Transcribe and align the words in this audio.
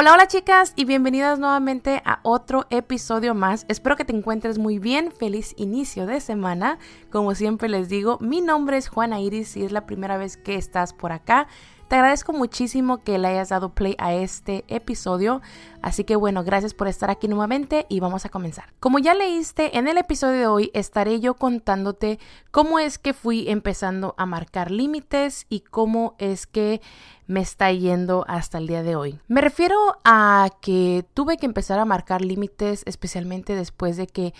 Hola, 0.00 0.12
hola 0.12 0.28
chicas 0.28 0.74
y 0.76 0.84
bienvenidas 0.84 1.40
nuevamente 1.40 2.02
a 2.04 2.20
otro 2.22 2.66
episodio 2.70 3.34
más. 3.34 3.66
Espero 3.66 3.96
que 3.96 4.04
te 4.04 4.14
encuentres 4.14 4.56
muy 4.56 4.78
bien. 4.78 5.10
Feliz 5.10 5.54
inicio 5.56 6.06
de 6.06 6.20
semana. 6.20 6.78
Como 7.10 7.34
siempre 7.34 7.68
les 7.68 7.88
digo, 7.88 8.16
mi 8.20 8.40
nombre 8.40 8.76
es 8.76 8.88
Juana 8.88 9.18
Iris 9.18 9.56
y 9.56 9.64
es 9.64 9.72
la 9.72 9.86
primera 9.86 10.16
vez 10.16 10.36
que 10.36 10.54
estás 10.54 10.92
por 10.92 11.10
acá. 11.10 11.48
Te 11.88 11.96
agradezco 11.96 12.32
muchísimo 12.32 13.02
que 13.02 13.18
le 13.18 13.26
hayas 13.26 13.48
dado 13.48 13.70
play 13.70 13.96
a 13.98 14.14
este 14.14 14.64
episodio. 14.68 15.42
Así 15.82 16.04
que 16.04 16.16
bueno, 16.16 16.44
gracias 16.44 16.74
por 16.74 16.88
estar 16.88 17.10
aquí 17.10 17.28
nuevamente 17.28 17.86
y 17.88 18.00
vamos 18.00 18.24
a 18.24 18.28
comenzar. 18.28 18.72
Como 18.80 18.98
ya 18.98 19.14
leíste, 19.14 19.78
en 19.78 19.88
el 19.88 19.98
episodio 19.98 20.38
de 20.38 20.46
hoy 20.46 20.70
estaré 20.74 21.20
yo 21.20 21.34
contándote 21.34 22.18
cómo 22.50 22.78
es 22.78 22.98
que 22.98 23.14
fui 23.14 23.48
empezando 23.48 24.14
a 24.18 24.26
marcar 24.26 24.70
límites 24.70 25.46
y 25.48 25.60
cómo 25.60 26.14
es 26.18 26.46
que 26.46 26.80
me 27.26 27.40
está 27.40 27.70
yendo 27.70 28.24
hasta 28.26 28.58
el 28.58 28.66
día 28.66 28.82
de 28.82 28.96
hoy. 28.96 29.20
Me 29.28 29.42
refiero 29.42 29.76
a 30.04 30.48
que 30.62 31.04
tuve 31.14 31.36
que 31.36 31.46
empezar 31.46 31.78
a 31.78 31.84
marcar 31.84 32.22
límites 32.22 32.82
especialmente 32.86 33.54
después 33.54 33.96
de 33.96 34.06
que 34.06 34.32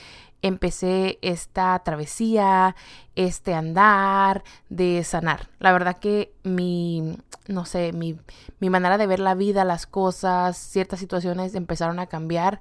empecé 0.43 1.19
esta 1.21 1.79
travesía, 1.81 2.77
este 3.15 3.55
andar 3.55 4.45
de 4.69 5.03
sanar. 5.05 5.49
La 5.59 5.73
verdad 5.73 5.99
que 5.99 6.33
mi, 6.45 7.19
no 7.47 7.65
sé, 7.65 7.93
mi, 7.93 8.17
manera 8.61 8.99
de 8.99 9.07
ver 9.07 9.21
la 9.21 9.35
vida, 9.35 9.65
las 9.65 9.87
cosas, 9.87 10.57
ciertas 10.57 11.01
situaciones 11.01 11.28
empezaron 11.33 11.99
a 11.99 12.07
cambiar. 12.07 12.61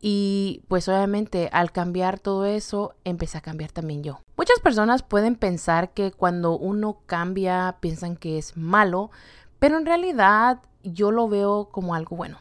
Y 0.00 0.62
pues 0.68 0.88
obviamente 0.88 1.48
al 1.52 1.72
cambiar 1.72 2.20
todo 2.20 2.46
eso, 2.46 2.94
empecé 3.04 3.38
a 3.38 3.40
cambiar 3.40 3.72
también 3.72 4.04
yo. 4.04 4.20
Muchas 4.36 4.60
personas 4.60 5.02
pueden 5.02 5.34
pensar 5.34 5.90
que 5.90 6.12
cuando 6.12 6.56
uno 6.56 7.00
cambia, 7.06 7.76
piensan 7.80 8.16
que 8.16 8.38
es 8.38 8.56
malo, 8.56 9.10
pero 9.58 9.76
en 9.76 9.86
realidad 9.86 10.60
yo 10.84 11.10
lo 11.10 11.28
veo 11.28 11.68
como 11.72 11.94
algo 11.94 12.16
bueno. 12.16 12.38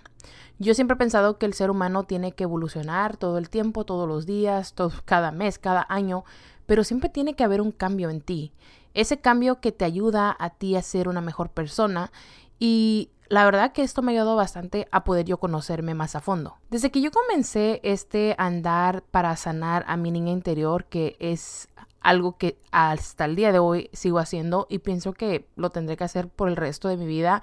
Yo 0.59 0.73
siempre 0.73 0.95
he 0.95 0.97
pensado 0.97 1.38
que 1.38 1.45
el 1.45 1.53
ser 1.53 1.70
humano 1.70 2.03
tiene 2.03 2.31
que 2.31 2.44
evolucionar 2.44 3.17
todo 3.17 3.38
el 3.38 3.49
tiempo, 3.49 3.86
todos 3.86 4.08
los 4.08 4.25
días, 4.25 4.73
todo, 4.73 4.92
cada 5.05 5.31
mes, 5.31 5.59
cada 5.59 5.86
año, 5.89 6.25
pero 6.66 6.83
siempre 6.83 7.09
tiene 7.09 7.36
que 7.36 7.44
haber 7.44 7.61
un 7.61 7.72
cambio 7.72 8.09
en 8.09 8.22
ti. 8.22 8.53
Ese 8.94 9.20
cambio 9.20 9.59
que 9.61 9.72
te 9.72 9.86
ayuda 9.86 10.36
a 10.38 10.52
ti 10.52 10.75
a 10.75 10.81
ser 10.81 11.08
una 11.08 11.22
mejor 11.22 11.49
persona 11.49 12.11
y 12.59 13.11
la 13.30 13.45
verdad 13.45 13.72
que 13.72 13.83
esto 13.83 14.02
me 14.02 14.14
ayudó 14.14 14.36
bastante 14.36 14.88
a 14.92 15.03
poder 15.03 15.25
yo 15.25 15.38
conocerme 15.38 15.94
más 15.94 16.16
a 16.16 16.22
fondo. 16.22 16.58
Desde 16.70 16.92
que 16.92 17.02
yo 17.02 17.11
comencé 17.11 17.80
este 17.83 18.36
andar 18.38 19.03
para 19.03 19.36
sanar 19.36 19.83
a 19.88 19.97
mi 19.97 20.11
niña 20.11 20.31
interior, 20.31 20.86
que 20.86 21.16
es 21.20 21.67
algo 22.02 22.38
que 22.38 22.59
hasta 22.72 23.25
el 23.25 23.36
día 23.36 23.52
de 23.52 23.59
hoy 23.59 23.89
sigo 23.94 24.20
haciendo 24.20 24.67
y 24.70 24.80
pienso 24.80 25.14
que 25.14 25.50
lo 25.55 25.70
tendré 25.70 25.98
que 25.98 26.03
hacer 26.03 26.30
por 26.30 26.48
el 26.48 26.55
resto 26.55 26.88
de 26.88 26.98
mi 26.98 27.05
vida, 27.05 27.42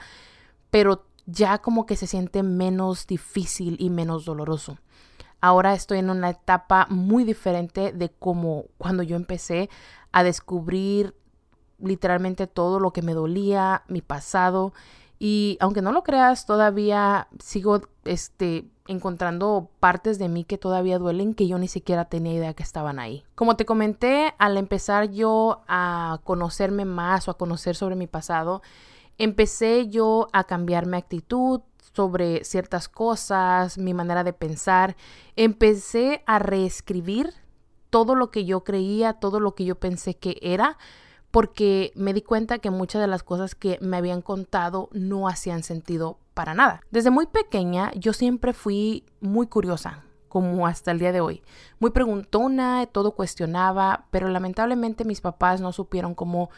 pero 0.71 1.05
ya 1.27 1.59
como 1.59 1.87
que 1.87 1.97
se 1.97 2.07
siente 2.07 2.43
menos 2.43 3.07
difícil 3.07 3.77
y 3.79 3.91
menos 3.91 4.25
doloroso. 4.25 4.79
Ahora 5.41 5.75
estoy 5.75 5.99
en 5.99 6.11
una 6.11 6.31
etapa 6.31 6.87
muy 6.89 7.25
diferente 7.25 7.93
de 7.93 8.11
como 8.11 8.65
cuando 8.79 9.03
yo 9.03 9.17
empecé 9.17 9.69
a 10.13 10.23
descubrir 10.23 11.15
literalmente 11.79 12.47
todo 12.47 12.81
lo 12.81 12.93
que 12.93 13.03
me 13.03 13.13
dolía, 13.13 13.83
mi 13.89 14.01
pasado 14.01 14.73
y 15.27 15.57
aunque 15.59 15.81
no 15.81 15.91
lo 15.91 16.03
creas, 16.03 16.45
todavía 16.45 17.29
sigo 17.39 17.81
este 18.05 18.67
encontrando 18.87 19.71
partes 19.81 20.19
de 20.19 20.29
mí 20.29 20.45
que 20.45 20.59
todavía 20.59 20.99
duelen 20.99 21.33
que 21.33 21.49
yo 21.49 21.57
ni 21.57 21.67
siquiera 21.67 22.05
tenía 22.05 22.35
idea 22.35 22.53
que 22.53 22.63
estaban 22.63 22.99
ahí. 22.99 23.25
Como 23.35 23.57
te 23.57 23.65
comenté, 23.65 24.35
al 24.37 24.59
empezar 24.59 25.13
yo 25.13 25.63
a 25.67 26.21
conocerme 26.25 26.85
más 26.85 27.27
o 27.27 27.31
a 27.31 27.39
conocer 27.39 27.75
sobre 27.75 27.97
mi 27.97 28.07
pasado, 28.07 28.61
empecé 29.17 29.89
yo 29.89 30.29
a 30.35 30.45
cambiar 30.45 30.85
mi 30.85 30.99
actitud 30.99 31.63
sobre 31.95 32.45
ciertas 32.45 32.91
cosas, 32.91 33.79
mi 33.79 33.95
manera 33.95 34.25
de 34.25 34.35
pensar. 34.35 34.95
Empecé 35.37 36.23
a 36.27 36.39
reescribir 36.39 37.33
todo 37.89 38.15
lo 38.15 38.31
que 38.31 38.45
yo 38.45 38.63
creía, 38.63 39.15
todo 39.15 39.41
lo 39.41 39.55
que 39.55 39.65
yo 39.65 39.77
pensé 39.77 40.19
que 40.19 40.37
era, 40.43 40.77
porque 41.35 41.91
me 41.97 42.15
di 42.15 42.23
cuenta 42.23 42.61
que 42.61 42.71
muchas 42.71 43.03
de 43.03 43.09
las 43.09 43.25
cosas 43.25 43.57
que 43.57 43.77
me 43.81 43.97
habían 43.97 44.23
contado 44.23 44.89
no 44.93 45.27
hacían 45.27 45.65
sentido 45.65 46.17
para 46.33 46.55
nada. 46.55 46.81
Desde 46.93 47.11
muy 47.11 47.27
pequeña 47.27 47.91
yo 47.97 48.13
siempre 48.13 48.53
fui 48.53 49.03
muy 49.21 49.49
curiosa, 49.49 50.05
como 50.29 50.65
hasta 50.69 50.93
el 50.93 51.01
día 51.01 51.11
de 51.11 51.21
hoy. 51.21 51.43
Muy 51.81 51.91
preguntona, 51.91 52.87
todo 52.87 53.17
cuestionaba, 53.17 54.07
pero 54.13 54.29
lamentablemente 54.29 55.05
mis 55.05 55.21
papás 55.21 55.61
no 55.61 55.73
supieron 55.73 56.15
cómo 56.15 56.51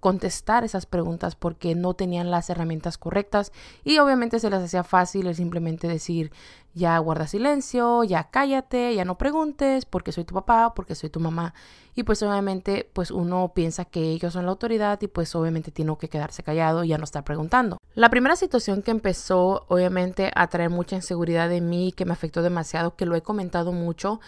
contestar 0.00 0.64
esas 0.64 0.86
preguntas 0.86 1.34
porque 1.34 1.74
no 1.74 1.94
tenían 1.94 2.30
las 2.30 2.50
herramientas 2.50 2.98
correctas 2.98 3.52
y 3.84 3.98
obviamente 3.98 4.38
se 4.38 4.50
les 4.50 4.62
hacía 4.62 4.84
fácil 4.84 5.26
el 5.26 5.34
simplemente 5.34 5.88
decir 5.88 6.32
ya 6.74 6.96
guarda 6.98 7.26
silencio, 7.26 8.02
ya 8.04 8.30
cállate, 8.30 8.94
ya 8.94 9.04
no 9.04 9.18
preguntes 9.18 9.84
porque 9.84 10.12
soy 10.12 10.24
tu 10.24 10.34
papá, 10.34 10.72
porque 10.74 10.94
soy 10.94 11.10
tu 11.10 11.20
mamá 11.20 11.54
y 11.94 12.04
pues 12.04 12.22
obviamente 12.22 12.88
pues 12.92 13.10
uno 13.10 13.52
piensa 13.54 13.84
que 13.84 14.00
ellos 14.12 14.32
son 14.32 14.46
la 14.46 14.52
autoridad 14.52 15.00
y 15.02 15.08
pues 15.08 15.34
obviamente 15.34 15.70
tiene 15.70 15.96
que 15.98 16.08
quedarse 16.08 16.42
callado 16.42 16.84
y 16.84 16.88
ya 16.88 16.98
no 16.98 17.04
estar 17.04 17.24
preguntando. 17.24 17.78
La 17.94 18.08
primera 18.08 18.36
situación 18.36 18.82
que 18.82 18.90
empezó 18.90 19.66
obviamente 19.68 20.30
a 20.34 20.46
traer 20.46 20.70
mucha 20.70 20.96
inseguridad 20.96 21.52
en 21.52 21.68
mí 21.68 21.92
que 21.92 22.04
me 22.04 22.12
afectó 22.12 22.42
demasiado, 22.42 22.96
que 22.96 23.06
lo 23.06 23.14
he 23.14 23.22
comentado 23.22 23.72
mucho, 23.72 24.20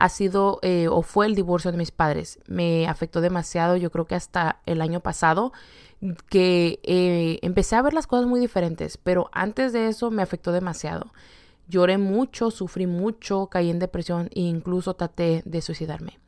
ha 0.00 0.08
sido 0.08 0.58
eh, 0.62 0.88
o 0.88 1.02
fue 1.02 1.26
el 1.26 1.34
divorcio 1.34 1.70
de 1.70 1.78
mis 1.78 1.90
padres. 1.90 2.40
Me 2.46 2.88
afectó 2.88 3.20
demasiado, 3.20 3.76
yo 3.76 3.90
creo 3.90 4.06
que 4.06 4.14
hasta 4.14 4.60
el 4.64 4.80
año 4.80 5.00
pasado, 5.00 5.52
que 6.30 6.80
eh, 6.82 7.38
empecé 7.42 7.76
a 7.76 7.82
ver 7.82 7.92
las 7.92 8.06
cosas 8.06 8.26
muy 8.26 8.40
diferentes, 8.40 8.96
pero 8.96 9.28
antes 9.32 9.74
de 9.74 9.88
eso 9.88 10.10
me 10.10 10.22
afectó 10.22 10.52
demasiado. 10.52 11.12
Lloré 11.68 11.98
mucho, 11.98 12.50
sufrí 12.50 12.86
mucho, 12.86 13.48
caí 13.48 13.68
en 13.68 13.78
depresión 13.78 14.30
e 14.34 14.40
incluso 14.40 14.94
traté 14.94 15.42
de 15.44 15.60
suicidarme. 15.60 16.18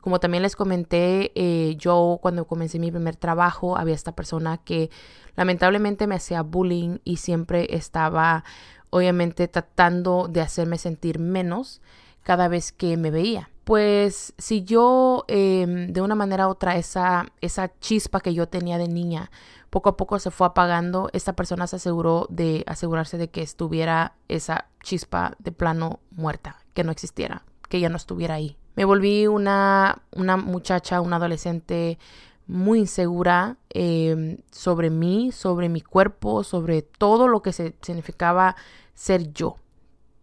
Como 0.00 0.18
también 0.18 0.42
les 0.42 0.56
comenté, 0.56 1.30
eh, 1.36 1.76
yo 1.76 2.18
cuando 2.20 2.48
comencé 2.48 2.80
mi 2.80 2.90
primer 2.90 3.14
trabajo 3.14 3.78
había 3.78 3.94
esta 3.94 4.16
persona 4.16 4.58
que 4.58 4.90
lamentablemente 5.36 6.08
me 6.08 6.16
hacía 6.16 6.42
bullying 6.42 6.98
y 7.04 7.18
siempre 7.18 7.68
estaba 7.76 8.42
obviamente 8.90 9.46
tratando 9.46 10.26
de 10.28 10.40
hacerme 10.40 10.76
sentir 10.76 11.20
menos 11.20 11.80
cada 12.22 12.48
vez 12.48 12.72
que 12.72 12.96
me 12.96 13.10
veía. 13.10 13.50
Pues 13.64 14.34
si 14.38 14.64
yo 14.64 15.24
em, 15.28 15.92
de 15.92 16.00
una 16.00 16.14
manera 16.14 16.48
u 16.48 16.50
otra 16.50 16.76
esa, 16.76 17.26
esa 17.40 17.72
chispa 17.78 18.20
que 18.20 18.34
yo 18.34 18.48
tenía 18.48 18.78
de 18.78 18.88
niña 18.88 19.30
poco 19.70 19.88
a 19.88 19.96
poco 19.96 20.18
se 20.18 20.30
fue 20.30 20.46
apagando, 20.46 21.08
esta 21.12 21.32
persona 21.34 21.66
se 21.66 21.76
aseguró 21.76 22.26
de 22.28 22.64
asegurarse 22.66 23.16
de 23.18 23.30
que 23.30 23.40
estuviera 23.40 24.14
esa 24.28 24.66
chispa 24.82 25.34
de 25.38 25.52
plano 25.52 26.00
muerta, 26.10 26.58
que 26.74 26.84
no 26.84 26.92
existiera, 26.92 27.44
que 27.70 27.80
ya 27.80 27.88
no 27.88 27.96
estuviera 27.96 28.34
ahí. 28.34 28.58
Me 28.74 28.84
volví 28.84 29.26
una, 29.26 30.02
una 30.10 30.36
muchacha, 30.36 31.00
una 31.00 31.16
adolescente 31.16 31.98
muy 32.46 32.80
insegura 32.80 33.56
em, 33.70 34.38
sobre 34.50 34.90
mí, 34.90 35.32
sobre 35.32 35.68
mi 35.70 35.80
cuerpo, 35.80 36.44
sobre 36.44 36.82
todo 36.82 37.28
lo 37.28 37.40
que 37.40 37.52
se 37.52 37.74
significaba 37.80 38.56
ser 38.94 39.32
yo 39.32 39.56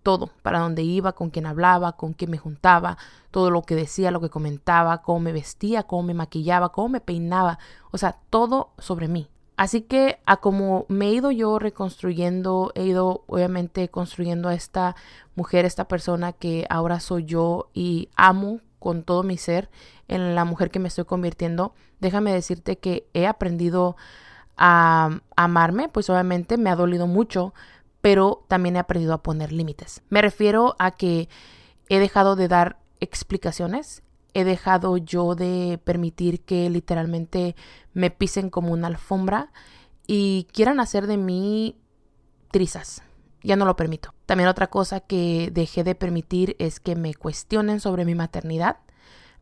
todo, 0.04 0.30
para 0.42 0.60
dónde 0.60 0.84
iba, 0.84 1.14
con 1.14 1.30
quién 1.30 1.46
hablaba, 1.46 1.94
con 1.94 2.14
quién 2.14 2.32
me 2.32 2.38
juntaba, 2.38 2.98
todo 3.32 3.52
lo 3.52 3.62
que 3.64 3.76
decía, 3.76 4.12
lo 4.12 4.22
que 4.22 4.30
comentaba, 4.30 5.02
cómo 5.02 5.20
me 5.20 5.34
vestía, 5.34 5.84
cómo 5.84 6.04
me 6.04 6.14
maquillaba, 6.14 6.70
cómo 6.70 6.90
me 6.90 7.02
peinaba, 7.02 7.60
o 7.92 7.98
sea, 7.98 8.18
todo 8.30 8.72
sobre 8.78 9.08
mí. 9.08 9.30
Así 9.58 9.82
que 9.82 10.22
a 10.26 10.38
como 10.38 10.86
me 10.88 11.08
he 11.08 11.14
ido 11.14 11.32
yo 11.32 11.60
reconstruyendo, 11.60 12.72
he 12.76 12.86
ido 12.86 13.26
obviamente 13.28 13.90
construyendo 13.90 14.48
a 14.48 14.54
esta 14.54 14.96
mujer, 15.36 15.66
esta 15.66 15.86
persona 15.86 16.32
que 16.32 16.66
ahora 16.70 17.02
soy 17.02 17.26
yo 17.26 17.68
y 17.74 18.08
amo 18.16 18.62
con 18.80 19.04
todo 19.04 19.24
mi 19.24 19.38
ser 19.38 19.70
en 20.08 20.34
la 20.34 20.46
mujer 20.46 20.72
que 20.72 20.80
me 20.80 20.88
estoy 20.88 21.04
convirtiendo, 21.04 21.74
déjame 22.00 22.32
decirte 22.34 22.78
que 22.78 23.06
he 23.14 23.28
aprendido 23.28 23.98
a 24.56 25.20
amarme, 25.36 25.90
pues 25.90 26.10
obviamente 26.10 26.58
me 26.58 26.70
ha 26.70 26.76
dolido 26.78 27.06
mucho, 27.06 27.54
pero 28.02 28.46
también 28.48 28.76
he 28.76 28.80
aprendido 28.80 29.14
a 29.14 29.24
poner 29.24 29.52
límites. 29.52 30.02
Me 30.10 30.22
refiero 30.22 30.76
a 30.80 30.92
que 30.92 31.30
he 31.90 32.00
dejado 32.00 32.36
de 32.36 32.48
dar 32.48 32.80
explicaciones, 33.00 34.04
he 34.34 34.44
dejado 34.44 34.98
yo 34.98 35.36
de 35.36 35.80
permitir 35.84 36.42
que 36.42 36.70
literalmente 36.70 37.56
me 37.94 38.12
pisen 38.12 38.50
como 38.50 38.74
una 38.74 38.88
alfombra 38.88 39.52
y 40.08 40.48
quieran 40.52 40.80
hacer 40.80 41.08
de 41.08 41.18
mí 41.18 41.78
trizas. 42.52 43.02
Ya 43.42 43.56
no 43.56 43.66
lo 43.66 43.76
permito. 43.76 44.14
También 44.26 44.50
otra 44.50 44.68
cosa 44.68 45.00
que 45.00 45.50
dejé 45.54 45.84
de 45.84 45.96
permitir 45.96 46.56
es 46.60 46.80
que 46.80 46.96
me 46.96 47.14
cuestionen 47.14 47.80
sobre 47.80 48.06
mi 48.06 48.16
maternidad, 48.16 48.78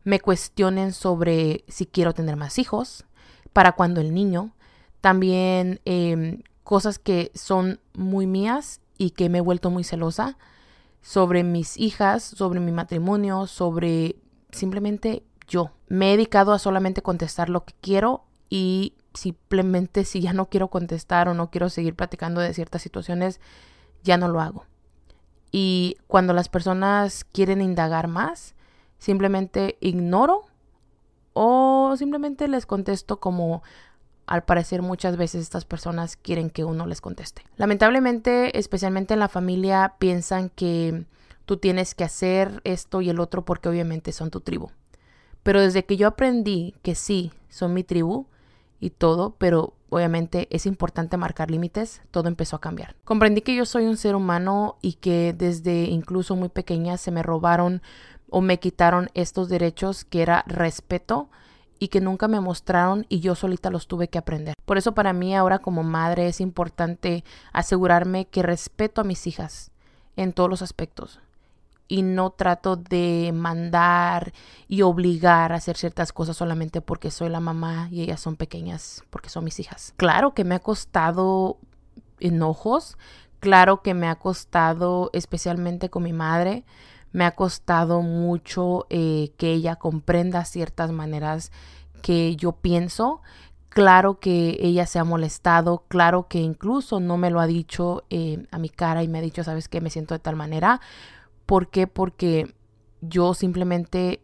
me 0.04 0.20
cuestionen 0.20 0.92
sobre 0.92 1.64
si 1.68 1.86
quiero 1.86 2.14
tener 2.14 2.36
más 2.36 2.58
hijos, 2.58 3.04
para 3.52 3.72
cuando 3.72 4.00
el 4.00 4.14
niño, 4.14 4.54
también 5.00 5.80
eh, 5.84 6.42
cosas 6.68 6.98
que 6.98 7.32
son 7.34 7.80
muy 7.94 8.26
mías 8.26 8.82
y 8.98 9.12
que 9.12 9.30
me 9.30 9.38
he 9.38 9.40
vuelto 9.40 9.70
muy 9.70 9.84
celosa 9.84 10.36
sobre 11.00 11.42
mis 11.42 11.78
hijas, 11.78 12.22
sobre 12.22 12.60
mi 12.60 12.72
matrimonio, 12.72 13.46
sobre 13.46 14.16
simplemente 14.50 15.24
yo. 15.46 15.70
Me 15.88 16.08
he 16.08 16.16
dedicado 16.18 16.52
a 16.52 16.58
solamente 16.58 17.00
contestar 17.00 17.48
lo 17.48 17.64
que 17.64 17.72
quiero 17.80 18.26
y 18.50 18.92
simplemente 19.14 20.04
si 20.04 20.20
ya 20.20 20.34
no 20.34 20.50
quiero 20.50 20.68
contestar 20.68 21.30
o 21.30 21.32
no 21.32 21.50
quiero 21.50 21.70
seguir 21.70 21.94
platicando 21.94 22.42
de 22.42 22.52
ciertas 22.52 22.82
situaciones, 22.82 23.40
ya 24.04 24.18
no 24.18 24.28
lo 24.28 24.42
hago. 24.42 24.66
Y 25.50 25.96
cuando 26.06 26.34
las 26.34 26.50
personas 26.50 27.24
quieren 27.24 27.62
indagar 27.62 28.08
más, 28.08 28.54
simplemente 28.98 29.78
ignoro 29.80 30.44
o 31.32 31.94
simplemente 31.96 32.46
les 32.46 32.66
contesto 32.66 33.20
como 33.20 33.62
al 34.28 34.44
parecer 34.44 34.82
muchas 34.82 35.16
veces 35.16 35.42
estas 35.42 35.64
personas 35.64 36.16
quieren 36.16 36.50
que 36.50 36.64
uno 36.64 36.86
les 36.86 37.00
conteste. 37.00 37.42
Lamentablemente, 37.56 38.58
especialmente 38.58 39.14
en 39.14 39.20
la 39.20 39.28
familia, 39.28 39.94
piensan 39.98 40.50
que 40.50 41.06
tú 41.46 41.56
tienes 41.56 41.94
que 41.94 42.04
hacer 42.04 42.60
esto 42.64 43.00
y 43.00 43.08
el 43.08 43.20
otro 43.20 43.44
porque 43.44 43.68
obviamente 43.68 44.12
son 44.12 44.30
tu 44.30 44.40
tribu. 44.40 44.70
Pero 45.42 45.62
desde 45.62 45.84
que 45.84 45.96
yo 45.96 46.06
aprendí 46.06 46.74
que 46.82 46.94
sí, 46.94 47.32
son 47.48 47.72
mi 47.72 47.84
tribu 47.84 48.26
y 48.80 48.90
todo, 48.90 49.34
pero 49.38 49.74
obviamente 49.88 50.46
es 50.50 50.66
importante 50.66 51.16
marcar 51.16 51.50
límites, 51.50 52.02
todo 52.10 52.28
empezó 52.28 52.56
a 52.56 52.60
cambiar. 52.60 52.96
Comprendí 53.04 53.40
que 53.40 53.54
yo 53.54 53.64
soy 53.64 53.86
un 53.86 53.96
ser 53.96 54.14
humano 54.14 54.76
y 54.82 54.94
que 54.94 55.34
desde 55.36 55.84
incluso 55.84 56.36
muy 56.36 56.50
pequeña 56.50 56.98
se 56.98 57.10
me 57.10 57.22
robaron 57.22 57.82
o 58.28 58.42
me 58.42 58.60
quitaron 58.60 59.08
estos 59.14 59.48
derechos 59.48 60.04
que 60.04 60.20
era 60.20 60.44
respeto 60.46 61.30
y 61.78 61.88
que 61.88 62.00
nunca 62.00 62.28
me 62.28 62.40
mostraron 62.40 63.06
y 63.08 63.20
yo 63.20 63.34
solita 63.34 63.70
los 63.70 63.86
tuve 63.86 64.08
que 64.08 64.18
aprender. 64.18 64.54
Por 64.64 64.78
eso 64.78 64.92
para 64.92 65.12
mí 65.12 65.34
ahora 65.34 65.58
como 65.60 65.82
madre 65.82 66.28
es 66.28 66.40
importante 66.40 67.24
asegurarme 67.52 68.26
que 68.26 68.42
respeto 68.42 69.00
a 69.00 69.04
mis 69.04 69.26
hijas 69.26 69.70
en 70.16 70.32
todos 70.32 70.50
los 70.50 70.62
aspectos 70.62 71.20
y 71.88 72.02
no 72.02 72.30
trato 72.30 72.76
de 72.76 73.32
mandar 73.34 74.32
y 74.68 74.82
obligar 74.82 75.52
a 75.52 75.56
hacer 75.56 75.76
ciertas 75.76 76.12
cosas 76.12 76.36
solamente 76.36 76.82
porque 76.82 77.10
soy 77.10 77.30
la 77.30 77.40
mamá 77.40 77.88
y 77.90 78.02
ellas 78.02 78.20
son 78.20 78.36
pequeñas 78.36 79.02
porque 79.10 79.30
son 79.30 79.44
mis 79.44 79.58
hijas. 79.58 79.94
Claro 79.96 80.34
que 80.34 80.44
me 80.44 80.54
ha 80.54 80.60
costado 80.60 81.56
enojos, 82.20 82.98
claro 83.40 83.82
que 83.82 83.94
me 83.94 84.08
ha 84.08 84.16
costado 84.16 85.10
especialmente 85.14 85.88
con 85.88 86.02
mi 86.02 86.12
madre, 86.12 86.64
me 87.12 87.24
ha 87.24 87.32
costado 87.32 88.02
mucho 88.02 88.86
eh, 88.90 89.32
que 89.36 89.52
ella 89.52 89.76
comprenda 89.76 90.44
ciertas 90.44 90.92
maneras 90.92 91.52
que 92.02 92.36
yo 92.36 92.52
pienso. 92.52 93.22
Claro 93.68 94.18
que 94.18 94.56
ella 94.60 94.86
se 94.86 94.98
ha 94.98 95.04
molestado, 95.04 95.84
claro 95.88 96.26
que 96.28 96.38
incluso 96.38 97.00
no 97.00 97.16
me 97.16 97.30
lo 97.30 97.40
ha 97.40 97.46
dicho 97.46 98.04
eh, 98.10 98.46
a 98.50 98.58
mi 98.58 98.70
cara 98.70 99.02
y 99.02 99.08
me 99.08 99.18
ha 99.18 99.22
dicho, 99.22 99.44
sabes 99.44 99.68
que 99.68 99.80
me 99.80 99.90
siento 99.90 100.14
de 100.14 100.20
tal 100.20 100.36
manera. 100.36 100.80
¿Por 101.46 101.68
qué? 101.68 101.86
Porque 101.86 102.54
yo 103.00 103.34
simplemente 103.34 104.20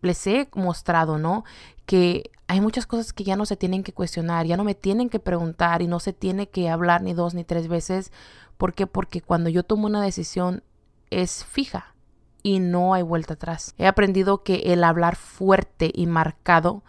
les 0.00 0.26
he 0.26 0.48
mostrado, 0.54 1.18
¿no? 1.18 1.44
Que 1.84 2.30
hay 2.46 2.60
muchas 2.60 2.86
cosas 2.86 3.12
que 3.12 3.24
ya 3.24 3.36
no 3.36 3.44
se 3.44 3.56
tienen 3.56 3.82
que 3.82 3.92
cuestionar, 3.92 4.46
ya 4.46 4.56
no 4.56 4.64
me 4.64 4.74
tienen 4.74 5.10
que 5.10 5.18
preguntar 5.18 5.82
y 5.82 5.86
no 5.86 6.00
se 6.00 6.12
tiene 6.12 6.48
que 6.48 6.70
hablar 6.70 7.02
ni 7.02 7.12
dos 7.12 7.34
ni 7.34 7.44
tres 7.44 7.68
veces. 7.68 8.12
¿Por 8.56 8.74
qué? 8.74 8.86
Porque 8.86 9.20
cuando 9.20 9.50
yo 9.50 9.62
tomo 9.62 9.86
una 9.86 10.02
decisión 10.02 10.62
es 11.10 11.44
fija 11.44 11.94
y 12.42 12.60
no 12.60 12.94
hay 12.94 13.02
vuelta 13.02 13.34
atrás. 13.34 13.74
He 13.78 13.86
aprendido 13.86 14.42
que 14.42 14.72
el 14.72 14.84
hablar 14.84 15.16
fuerte 15.16 15.90
y 15.94 16.06
marcado, 16.06 16.82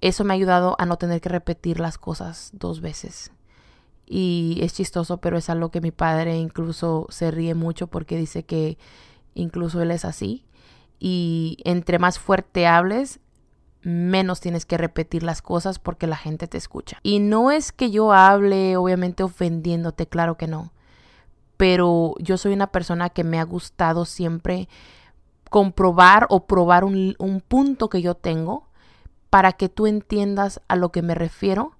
eso 0.00 0.24
me 0.24 0.32
ha 0.32 0.36
ayudado 0.36 0.76
a 0.78 0.86
no 0.86 0.96
tener 0.96 1.20
que 1.20 1.28
repetir 1.28 1.80
las 1.80 1.98
cosas 1.98 2.50
dos 2.52 2.80
veces. 2.80 3.32
Y 4.06 4.58
es 4.62 4.74
chistoso, 4.74 5.18
pero 5.18 5.38
es 5.38 5.48
algo 5.50 5.70
que 5.70 5.80
mi 5.80 5.92
padre 5.92 6.36
incluso 6.36 7.06
se 7.10 7.30
ríe 7.30 7.54
mucho 7.54 7.86
porque 7.86 8.16
dice 8.16 8.42
que 8.44 8.78
incluso 9.34 9.80
él 9.82 9.90
es 9.90 10.04
así. 10.04 10.44
Y 10.98 11.58
entre 11.64 11.98
más 11.98 12.18
fuerte 12.18 12.66
hables, 12.66 13.20
menos 13.82 14.40
tienes 14.40 14.66
que 14.66 14.78
repetir 14.78 15.22
las 15.22 15.42
cosas 15.42 15.78
porque 15.78 16.06
la 16.06 16.16
gente 16.16 16.48
te 16.48 16.58
escucha. 16.58 16.98
Y 17.02 17.20
no 17.20 17.50
es 17.50 17.72
que 17.72 17.90
yo 17.90 18.12
hable 18.12 18.76
obviamente 18.76 19.22
ofendiéndote, 19.22 20.06
claro 20.06 20.36
que 20.36 20.48
no 20.48 20.72
pero 21.60 22.14
yo 22.20 22.38
soy 22.38 22.54
una 22.54 22.68
persona 22.68 23.10
que 23.10 23.22
me 23.22 23.38
ha 23.38 23.44
gustado 23.44 24.06
siempre 24.06 24.66
comprobar 25.50 26.26
o 26.30 26.46
probar 26.46 26.84
un, 26.84 27.42
punto 27.46 27.90
que 27.90 28.00
yo 28.00 28.14
tengo 28.14 28.66
para 29.28 29.52
que 29.52 29.68
tú 29.68 29.86
entiendas 29.86 30.62
a 30.68 30.76
lo 30.76 30.90
que 30.90 31.02
me 31.02 31.14
refiero, 31.14 31.76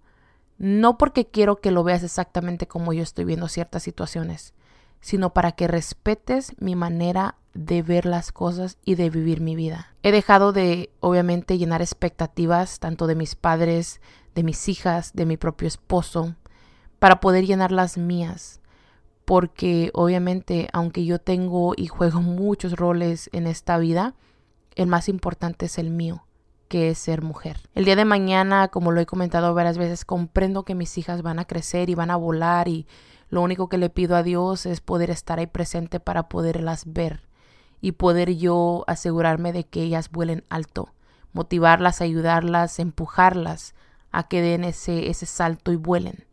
no 0.59 0.99
porque 0.99 1.25
quiero 1.25 1.63
que 1.63 1.71
lo 1.71 1.83
veas 1.83 2.03
exactamente 2.03 2.69
como 2.69 2.93
yo 2.93 3.03
estoy 3.03 3.25
viendo 3.25 3.49
ciertas 3.49 3.83
situaciones, 3.83 4.53
sino 5.01 5.33
para 5.33 5.53
que 5.53 5.67
respetes 5.67 6.53
mi 6.61 6.77
manera 6.77 7.37
de 7.55 7.81
ver 7.81 8.05
las 8.05 8.33
cosas 8.33 8.77
y 8.85 8.97
de 8.97 9.09
vivir 9.09 9.41
mi 9.41 9.57
vida. 9.57 9.95
He 10.03 10.13
dejado 10.13 10.53
de, 10.53 10.91
obviamente, 11.01 11.57
llenar 11.57 11.81
expectativas 11.81 12.81
tanto 12.81 13.07
de 13.07 13.15
mis 13.15 13.35
padres, 13.35 14.03
de 14.35 14.43
mis 14.43 14.69
hijas, 14.69 15.15
de 15.15 15.25
mi 15.25 15.39
propio 15.39 15.69
esposo, 15.69 16.35
para 16.99 17.19
poder 17.21 17.47
llenar 17.47 17.73
las 17.73 17.97
mías 17.97 18.60
porque 19.31 19.93
obviamente 19.95 20.69
aunque 20.73 21.05
yo 21.05 21.21
tengo 21.21 21.75
y 21.77 21.87
juego 21.87 22.21
muchos 22.21 22.73
roles 22.73 23.31
en 23.33 23.47
esta 23.47 23.79
vida, 23.79 24.17
el 24.75 24.89
más 24.89 25.09
importante 25.09 25.67
es 25.67 25.79
el 25.79 25.91
mío, 25.91 26.25
que 26.67 26.91
es 26.91 26.99
ser 26.99 27.23
mujer. 27.23 27.61
El 27.77 27.85
día 27.85 27.95
de 27.95 28.05
mañana, 28.05 28.67
como 28.67 28.91
lo 28.91 29.01
he 29.01 29.07
comentado 29.07 29.55
varias 29.55 29.79
veces, 29.79 30.05
comprendo 30.05 30.65
que 30.65 30.75
mis 30.75 30.99
hijas 30.99 31.23
van 31.23 31.39
a 31.39 31.45
crecer 31.45 31.91
y 31.91 31.95
van 31.95 32.11
a 32.11 32.17
volar 32.17 32.67
y 32.67 32.89
lo 33.29 33.41
único 33.41 33.69
que 33.69 33.79
le 33.79 33.89
pido 33.89 34.17
a 34.17 34.25
Dios 34.25 34.67
es 34.67 34.81
poder 34.81 35.11
estar 35.11 35.39
ahí 35.39 35.47
presente 35.47 36.01
para 36.01 36.29
poderlas 36.29 36.93
ver 36.93 37.21
y 37.81 37.93
poder 37.93 38.35
yo 38.35 38.83
asegurarme 38.89 39.53
de 39.53 39.63
que 39.63 39.83
ellas 39.83 40.11
vuelen 40.11 40.43
alto, 40.49 40.93
motivarlas, 41.33 42.01
ayudarlas, 42.01 42.81
empujarlas 42.81 43.77
a 44.11 44.27
que 44.27 44.43
den 44.43 44.65
ese, 44.65 45.09
ese 45.09 45.27
salto 45.27 45.71
y 45.71 45.77
vuelen. 45.77 46.27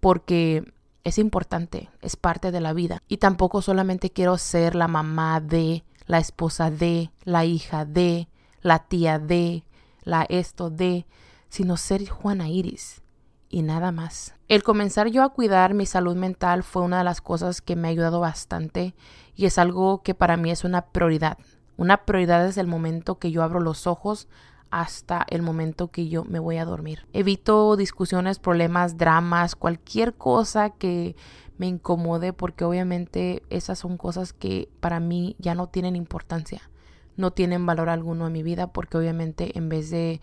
Porque 0.00 0.72
es 1.08 1.18
importante, 1.18 1.90
es 2.00 2.16
parte 2.16 2.50
de 2.50 2.60
la 2.60 2.72
vida. 2.72 3.02
Y 3.08 3.18
tampoco 3.18 3.62
solamente 3.62 4.10
quiero 4.10 4.38
ser 4.38 4.74
la 4.74 4.88
mamá 4.88 5.40
de, 5.40 5.84
la 6.06 6.18
esposa 6.18 6.70
de, 6.70 7.10
la 7.24 7.44
hija 7.44 7.84
de, 7.84 8.28
la 8.62 8.80
tía 8.80 9.18
de, 9.18 9.64
la 10.02 10.24
esto 10.28 10.70
de, 10.70 11.06
sino 11.48 11.76
ser 11.76 12.08
Juana 12.08 12.48
Iris 12.48 13.02
y 13.48 13.62
nada 13.62 13.92
más. 13.92 14.34
El 14.48 14.62
comenzar 14.62 15.08
yo 15.08 15.22
a 15.22 15.30
cuidar 15.30 15.74
mi 15.74 15.86
salud 15.86 16.16
mental 16.16 16.62
fue 16.62 16.82
una 16.82 16.98
de 16.98 17.04
las 17.04 17.20
cosas 17.20 17.60
que 17.60 17.76
me 17.76 17.88
ha 17.88 17.90
ayudado 17.90 18.20
bastante 18.20 18.94
y 19.34 19.46
es 19.46 19.58
algo 19.58 20.02
que 20.02 20.14
para 20.14 20.36
mí 20.36 20.50
es 20.50 20.64
una 20.64 20.86
prioridad. 20.86 21.38
Una 21.76 21.98
prioridad 21.98 22.44
desde 22.44 22.60
el 22.60 22.66
momento 22.66 23.18
que 23.18 23.30
yo 23.30 23.42
abro 23.42 23.60
los 23.60 23.86
ojos 23.86 24.28
hasta 24.70 25.24
el 25.28 25.42
momento 25.42 25.88
que 25.88 26.08
yo 26.08 26.24
me 26.24 26.38
voy 26.38 26.58
a 26.58 26.64
dormir. 26.64 27.06
Evito 27.12 27.76
discusiones, 27.76 28.38
problemas, 28.38 28.96
dramas, 28.96 29.56
cualquier 29.56 30.14
cosa 30.14 30.70
que 30.70 31.16
me 31.58 31.66
incomode 31.66 32.32
porque 32.32 32.64
obviamente 32.64 33.42
esas 33.50 33.78
son 33.80 33.96
cosas 33.96 34.32
que 34.32 34.68
para 34.80 35.00
mí 35.00 35.36
ya 35.38 35.54
no 35.54 35.68
tienen 35.68 35.96
importancia, 35.96 36.62
no 37.16 37.32
tienen 37.32 37.66
valor 37.66 37.88
alguno 37.88 38.26
en 38.26 38.32
mi 38.32 38.42
vida 38.42 38.68
porque 38.68 38.96
obviamente 38.96 39.58
en 39.58 39.68
vez 39.68 39.90
de 39.90 40.20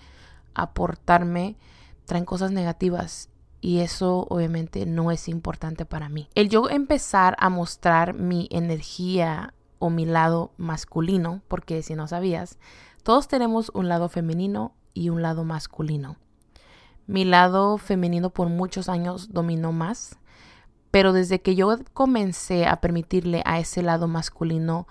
aportarme 0.54 1.58
traen 2.06 2.26
cosas 2.26 2.52
negativas 2.52 3.30
y 3.62 3.80
eso 3.80 4.28
obviamente 4.30 4.86
no 4.86 5.12
es 5.12 5.28
importante 5.28 5.86
para 5.86 6.08
mí. 6.08 6.30
El 6.36 6.50
yo 6.50 6.70
empezar 6.70 7.36
a 7.40 7.50
mostrar 7.50 8.14
mi 8.14 8.48
energía 8.52 9.54
o 9.80 9.90
mi 9.90 10.06
lado 10.06 10.52
masculino, 10.58 11.42
porque 11.48 11.82
si 11.82 11.96
no 11.96 12.08
sabías, 12.08 12.60
todos 13.06 13.28
tenemos 13.28 13.70
un 13.76 13.88
lado 13.88 14.10
femenino 14.10 14.74
y 14.96 15.10
un 15.10 15.22
lado 15.22 15.44
masculino. 15.44 16.18
Mi 17.06 17.24
lado 17.24 17.78
femenino 17.78 18.32
por 18.32 18.50
muchos 18.50 18.90
años 18.90 19.32
dominó 19.32 19.72
más, 19.72 20.18
pero 20.90 21.14
desde 21.14 21.40
que 21.40 21.54
yo 21.54 21.78
comencé 21.94 22.66
a 22.66 22.82
permitirle 22.82 23.44
a 23.46 23.60
ese 23.60 23.84
lado 23.84 24.08
masculino 24.08 24.88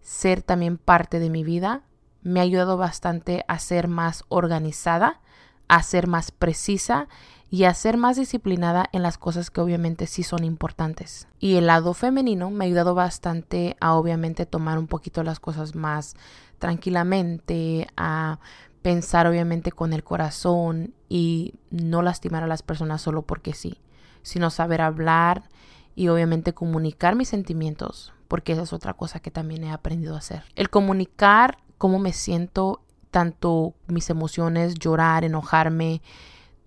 ser 0.00 0.42
también 0.42 0.78
parte 0.78 1.18
de 1.18 1.28
mi 1.28 1.42
vida, 1.42 1.82
me 2.22 2.38
ha 2.38 2.44
ayudado 2.44 2.76
bastante 2.76 3.44
a 3.48 3.58
ser 3.58 3.88
más 3.88 4.22
organizada, 4.28 5.20
a 5.66 5.82
ser 5.82 6.06
más 6.06 6.30
precisa 6.30 7.08
y 7.50 7.64
a 7.64 7.74
ser 7.74 7.96
más 7.96 8.16
disciplinada 8.16 8.88
en 8.92 9.02
las 9.02 9.18
cosas 9.18 9.50
que 9.50 9.60
obviamente 9.60 10.06
sí 10.06 10.22
son 10.22 10.44
importantes. 10.44 11.26
Y 11.40 11.56
el 11.56 11.66
lado 11.66 11.94
femenino 11.94 12.48
me 12.50 12.64
ha 12.64 12.66
ayudado 12.66 12.94
bastante 12.94 13.76
a 13.80 13.94
obviamente 13.94 14.46
tomar 14.46 14.78
un 14.78 14.86
poquito 14.86 15.24
las 15.24 15.40
cosas 15.40 15.74
más 15.74 16.14
tranquilamente, 16.58 17.86
a 17.96 18.38
pensar 18.82 19.26
obviamente 19.26 19.72
con 19.72 19.92
el 19.92 20.04
corazón 20.04 20.94
y 21.08 21.54
no 21.70 22.02
lastimar 22.02 22.44
a 22.44 22.46
las 22.46 22.62
personas 22.62 23.02
solo 23.02 23.22
porque 23.22 23.52
sí, 23.52 23.80
sino 24.22 24.48
saber 24.50 24.80
hablar 24.80 25.48
y 25.96 26.08
obviamente 26.08 26.54
comunicar 26.54 27.16
mis 27.16 27.28
sentimientos, 27.28 28.12
porque 28.28 28.52
esa 28.52 28.62
es 28.62 28.72
otra 28.72 28.94
cosa 28.94 29.18
que 29.18 29.30
también 29.30 29.64
he 29.64 29.72
aprendido 29.72 30.14
a 30.14 30.18
hacer. 30.18 30.44
El 30.54 30.70
comunicar 30.70 31.58
cómo 31.78 31.98
me 31.98 32.12
siento, 32.12 32.82
tanto 33.10 33.74
mis 33.88 34.08
emociones, 34.08 34.74
llorar, 34.74 35.24
enojarme, 35.24 36.00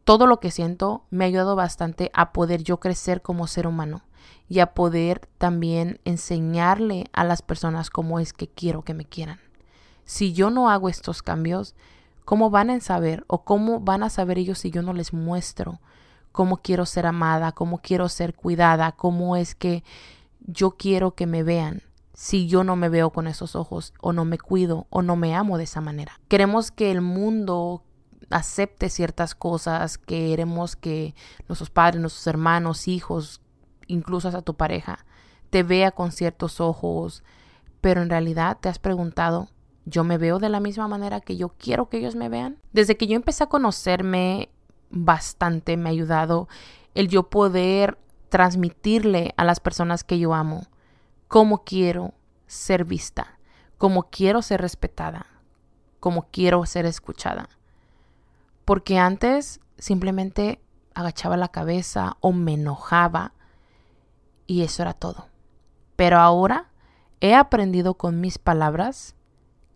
todo 0.03 0.27
lo 0.27 0.39
que 0.39 0.51
siento 0.51 1.05
me 1.11 1.23
ha 1.23 1.27
ayudado 1.27 1.55
bastante 1.55 2.11
a 2.13 2.33
poder 2.33 2.63
yo 2.63 2.79
crecer 2.79 3.21
como 3.21 3.47
ser 3.47 3.67
humano 3.67 4.01
y 4.49 4.59
a 4.59 4.73
poder 4.73 5.29
también 5.37 6.01
enseñarle 6.03 7.05
a 7.13 7.23
las 7.23 7.41
personas 7.41 7.89
cómo 7.89 8.19
es 8.19 8.33
que 8.33 8.49
quiero 8.49 8.81
que 8.83 8.93
me 8.93 9.05
quieran 9.05 9.39
si 10.09 10.33
yo 10.33 10.49
no 10.49 10.71
hago 10.71 10.89
estos 10.89 11.21
cambios, 11.21 11.75
¿cómo 12.25 12.49
van 12.49 12.71
a 12.71 12.79
saber 12.79 13.23
o 13.27 13.43
cómo 13.43 13.79
van 13.79 14.01
a 14.01 14.09
saber 14.09 14.39
ellos 14.39 14.57
si 14.57 14.71
yo 14.71 14.81
no 14.81 14.93
les 14.93 15.13
muestro 15.13 15.79
cómo 16.31 16.57
quiero 16.57 16.85
ser 16.85 17.05
amada, 17.05 17.51
cómo 17.51 17.79
quiero 17.79 18.09
ser 18.09 18.33
cuidada, 18.33 18.91
cómo 18.93 19.35
es 19.35 19.55
que 19.55 19.83
yo 20.39 20.71
quiero 20.71 21.15
que 21.15 21.27
me 21.27 21.43
vean 21.43 21.83
si 22.13 22.47
yo 22.47 22.63
no 22.63 22.75
me 22.75 22.89
veo 22.89 23.11
con 23.11 23.27
esos 23.27 23.55
ojos 23.55 23.93
o 24.01 24.13
no 24.13 24.25
me 24.25 24.37
cuido 24.37 24.87
o 24.89 25.01
no 25.01 25.15
me 25.15 25.35
amo 25.35 25.57
de 25.57 25.65
esa 25.65 25.81
manera. 25.81 26.19
Queremos 26.27 26.71
que 26.71 26.91
el 26.91 27.01
mundo 27.01 27.83
acepte 28.29 28.89
ciertas 28.89 29.35
cosas, 29.35 29.97
queremos 29.97 30.75
que 30.75 31.15
nuestros 31.47 31.69
padres, 31.69 32.01
nuestros 32.01 32.27
hermanos, 32.27 32.87
hijos, 32.87 33.41
incluso 33.87 34.29
a 34.29 34.41
tu 34.41 34.55
pareja, 34.55 35.05
te 35.49 35.63
vea 35.63 35.91
con 35.91 36.11
ciertos 36.11 36.59
ojos, 36.59 37.23
pero 37.81 38.01
en 38.01 38.09
realidad 38.09 38.57
te 38.59 38.69
has 38.69 38.79
preguntado, 38.79 39.49
¿yo 39.89 40.03
me 40.03 40.17
veo 40.17 40.39
de 40.39 40.49
la 40.49 40.59
misma 40.59 40.87
manera 40.87 41.21
que 41.21 41.37
yo 41.37 41.49
quiero 41.49 41.89
que 41.89 41.97
ellos 41.97 42.15
me 42.15 42.29
vean? 42.29 42.57
Desde 42.71 42.97
que 42.97 43.07
yo 43.07 43.15
empecé 43.15 43.43
a 43.43 43.49
conocerme 43.49 44.49
bastante, 44.89 45.77
me 45.77 45.89
ha 45.89 45.91
ayudado 45.91 46.47
el 46.93 47.07
yo 47.07 47.29
poder 47.29 47.97
transmitirle 48.29 49.33
a 49.37 49.43
las 49.43 49.59
personas 49.59 50.03
que 50.03 50.19
yo 50.19 50.33
amo 50.33 50.67
cómo 51.27 51.63
quiero 51.63 52.13
ser 52.47 52.85
vista, 52.85 53.39
cómo 53.77 54.09
quiero 54.09 54.41
ser 54.41 54.61
respetada, 54.61 55.25
cómo 55.99 56.27
quiero 56.31 56.65
ser 56.65 56.85
escuchada. 56.85 57.49
Porque 58.65 58.97
antes 58.97 59.59
simplemente 59.77 60.61
agachaba 60.93 61.37
la 61.37 61.49
cabeza 61.49 62.17
o 62.19 62.31
me 62.31 62.53
enojaba 62.53 63.33
y 64.47 64.63
eso 64.63 64.81
era 64.81 64.93
todo. 64.93 65.27
Pero 65.95 66.17
ahora 66.17 66.71
he 67.21 67.35
aprendido 67.35 67.93
con 67.95 68.19
mis 68.21 68.37
palabras, 68.37 69.15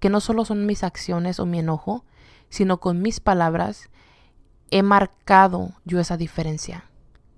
que 0.03 0.09
no 0.09 0.19
solo 0.19 0.43
son 0.43 0.65
mis 0.65 0.83
acciones 0.83 1.39
o 1.39 1.45
mi 1.45 1.59
enojo, 1.59 2.03
sino 2.49 2.81
con 2.81 3.01
mis 3.01 3.21
palabras 3.21 3.89
he 4.69 4.83
marcado 4.83 5.71
yo 5.85 6.01
esa 6.01 6.17
diferencia. 6.17 6.89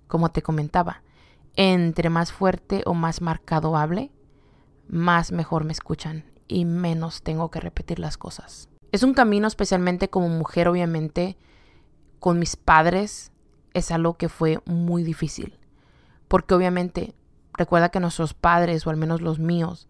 Como 0.07 0.31
te 0.31 0.41
comentaba, 0.41 1.03
entre 1.55 2.09
más 2.09 2.31
fuerte 2.31 2.81
o 2.87 2.95
más 2.95 3.21
marcado 3.21 3.77
hable, 3.77 4.11
más 4.87 5.31
mejor 5.31 5.63
me 5.63 5.73
escuchan 5.73 6.25
y 6.47 6.65
menos 6.65 7.21
tengo 7.21 7.51
que 7.51 7.59
repetir 7.59 7.99
las 7.99 8.17
cosas. 8.17 8.67
Es 8.91 9.03
un 9.03 9.13
camino 9.13 9.47
especialmente 9.47 10.09
como 10.09 10.27
mujer, 10.27 10.67
obviamente, 10.67 11.37
con 12.17 12.39
mis 12.39 12.55
padres, 12.55 13.31
es 13.75 13.91
algo 13.91 14.15
que 14.15 14.27
fue 14.27 14.59
muy 14.65 15.03
difícil. 15.03 15.59
Porque 16.27 16.55
obviamente 16.55 17.13
Recuerda 17.57 17.89
que 17.89 17.99
nuestros 17.99 18.33
padres, 18.33 18.85
o 18.85 18.89
al 18.89 18.97
menos 18.97 19.21
los 19.21 19.39
míos, 19.39 19.87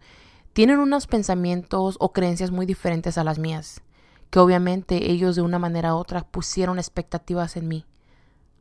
tienen 0.56 0.78
unos 0.78 1.06
pensamientos 1.06 1.98
o 2.00 2.14
creencias 2.14 2.50
muy 2.50 2.64
diferentes 2.64 3.18
a 3.18 3.24
las 3.24 3.38
mías, 3.38 3.82
que 4.30 4.38
obviamente 4.38 5.10
ellos 5.10 5.36
de 5.36 5.42
una 5.42 5.58
manera 5.58 5.94
u 5.94 5.98
otra 5.98 6.22
pusieron 6.22 6.78
expectativas 6.78 7.58
en 7.58 7.68
mí, 7.68 7.84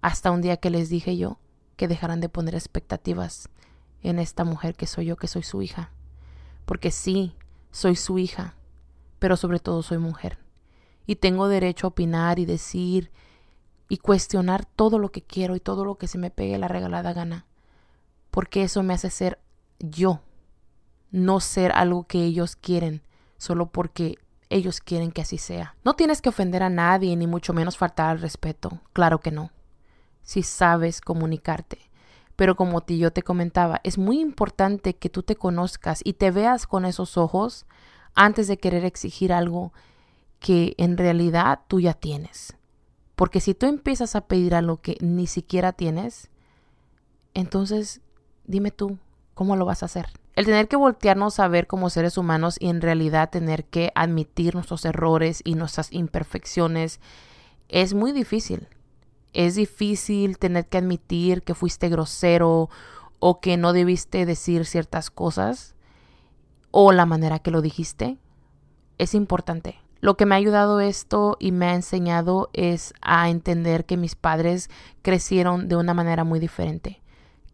hasta 0.01 0.31
un 0.31 0.41
día 0.41 0.57
que 0.57 0.69
les 0.69 0.89
dije 0.89 1.15
yo 1.15 1.39
que 1.77 1.87
dejaran 1.87 2.19
de 2.19 2.27
poner 2.27 2.53
expectativas 2.53 3.47
en 4.03 4.19
esta 4.19 4.43
mujer 4.43 4.75
que 4.75 4.87
soy 4.87 5.05
yo, 5.05 5.15
que 5.15 5.29
soy 5.29 5.43
su 5.43 5.61
hija. 5.61 5.93
Porque 6.65 6.91
sí, 6.91 7.33
soy 7.71 7.95
su 7.95 8.19
hija, 8.19 8.55
pero 9.17 9.37
sobre 9.37 9.59
todo 9.59 9.81
soy 9.81 9.97
mujer. 9.97 10.37
Y 11.05 11.15
tengo 11.15 11.47
derecho 11.47 11.87
a 11.87 11.91
opinar 11.91 12.39
y 12.39 12.45
decir 12.45 13.09
y 13.87 13.99
cuestionar 13.99 14.65
todo 14.65 14.99
lo 14.99 15.13
que 15.13 15.21
quiero 15.21 15.55
y 15.55 15.61
todo 15.61 15.85
lo 15.85 15.95
que 15.95 16.07
se 16.07 16.17
me 16.17 16.29
pegue 16.29 16.57
la 16.57 16.67
regalada 16.67 17.13
gana 17.13 17.45
porque 18.31 18.63
eso 18.63 18.83
me 18.83 18.93
hace 18.93 19.09
ser 19.09 19.39
yo, 19.79 20.19
no 21.15 21.39
ser 21.39 21.71
algo 21.71 22.05
que 22.05 22.23
ellos 22.23 22.55
quieren, 22.55 23.01
solo 23.37 23.67
porque 23.67 24.15
ellos 24.49 24.79
quieren 24.79 25.11
que 25.11 25.21
así 25.21 25.37
sea. 25.37 25.75
No 25.83 25.95
tienes 25.95 26.21
que 26.21 26.29
ofender 26.29 26.63
a 26.63 26.69
nadie, 26.69 27.15
ni 27.15 27.27
mucho 27.27 27.53
menos 27.53 27.77
faltar 27.77 28.09
al 28.09 28.21
respeto, 28.21 28.81
claro 28.93 29.19
que 29.19 29.31
no, 29.31 29.51
si 30.23 30.43
sabes 30.43 31.01
comunicarte. 31.01 31.79
Pero 32.35 32.55
como 32.55 32.85
yo 32.85 33.11
te 33.11 33.23
comentaba, 33.23 33.79
es 33.83 33.97
muy 33.97 34.19
importante 34.19 34.95
que 34.97 35.09
tú 35.09 35.23
te 35.23 35.35
conozcas 35.35 36.01
y 36.03 36.13
te 36.13 36.31
veas 36.31 36.67
con 36.67 36.85
esos 36.85 37.17
ojos 37.17 37.65
antes 38.13 38.47
de 38.47 38.57
querer 38.57 38.83
exigir 38.83 39.31
algo 39.31 39.71
que 40.39 40.75
en 40.77 40.97
realidad 40.97 41.61
tú 41.67 41.79
ya 41.79 41.93
tienes. 41.93 42.57
Porque 43.15 43.39
si 43.39 43.53
tú 43.53 43.67
empiezas 43.67 44.17
a 44.17 44.27
pedir 44.27 44.53
algo 44.53 44.81
que 44.81 44.97
ni 44.99 45.27
siquiera 45.27 45.71
tienes, 45.71 46.29
entonces 47.33 48.01
Dime 48.47 48.69
tú, 48.69 48.99
¿cómo 49.33 49.55
lo 49.55 49.65
vas 49.65 49.81
a 49.81 49.87
hacer? 49.87 50.07
El 50.35 50.45
tener 50.45 50.67
que 50.67 50.75
voltearnos 50.75 51.39
a 51.39 51.47
ver 51.47 51.65
como 51.65 51.89
seres 51.89 52.17
humanos 52.17 52.57
y 52.59 52.67
en 52.67 52.81
realidad 52.81 53.29
tener 53.29 53.63
que 53.63 53.93
admitir 53.95 54.53
nuestros 54.53 54.83
errores 54.83 55.41
y 55.45 55.55
nuestras 55.55 55.93
imperfecciones 55.93 56.99
es 57.69 57.93
muy 57.93 58.11
difícil. 58.11 58.67
Es 59.31 59.55
difícil 59.55 60.37
tener 60.37 60.67
que 60.67 60.77
admitir 60.77 61.41
que 61.41 61.55
fuiste 61.55 61.87
grosero 61.87 62.69
o 63.19 63.39
que 63.39 63.55
no 63.55 63.71
debiste 63.71 64.25
decir 64.25 64.65
ciertas 64.65 65.09
cosas 65.09 65.73
o 66.71 66.91
la 66.91 67.05
manera 67.05 67.39
que 67.39 67.51
lo 67.51 67.61
dijiste. 67.61 68.17
Es 68.97 69.13
importante. 69.13 69.79
Lo 70.01 70.17
que 70.17 70.25
me 70.25 70.35
ha 70.35 70.37
ayudado 70.37 70.81
esto 70.81 71.37
y 71.39 71.53
me 71.53 71.67
ha 71.67 71.75
enseñado 71.75 72.49
es 72.51 72.93
a 73.01 73.29
entender 73.29 73.85
que 73.85 73.95
mis 73.95 74.15
padres 74.15 74.69
crecieron 75.01 75.69
de 75.69 75.77
una 75.77 75.93
manera 75.93 76.25
muy 76.25 76.41
diferente 76.41 77.01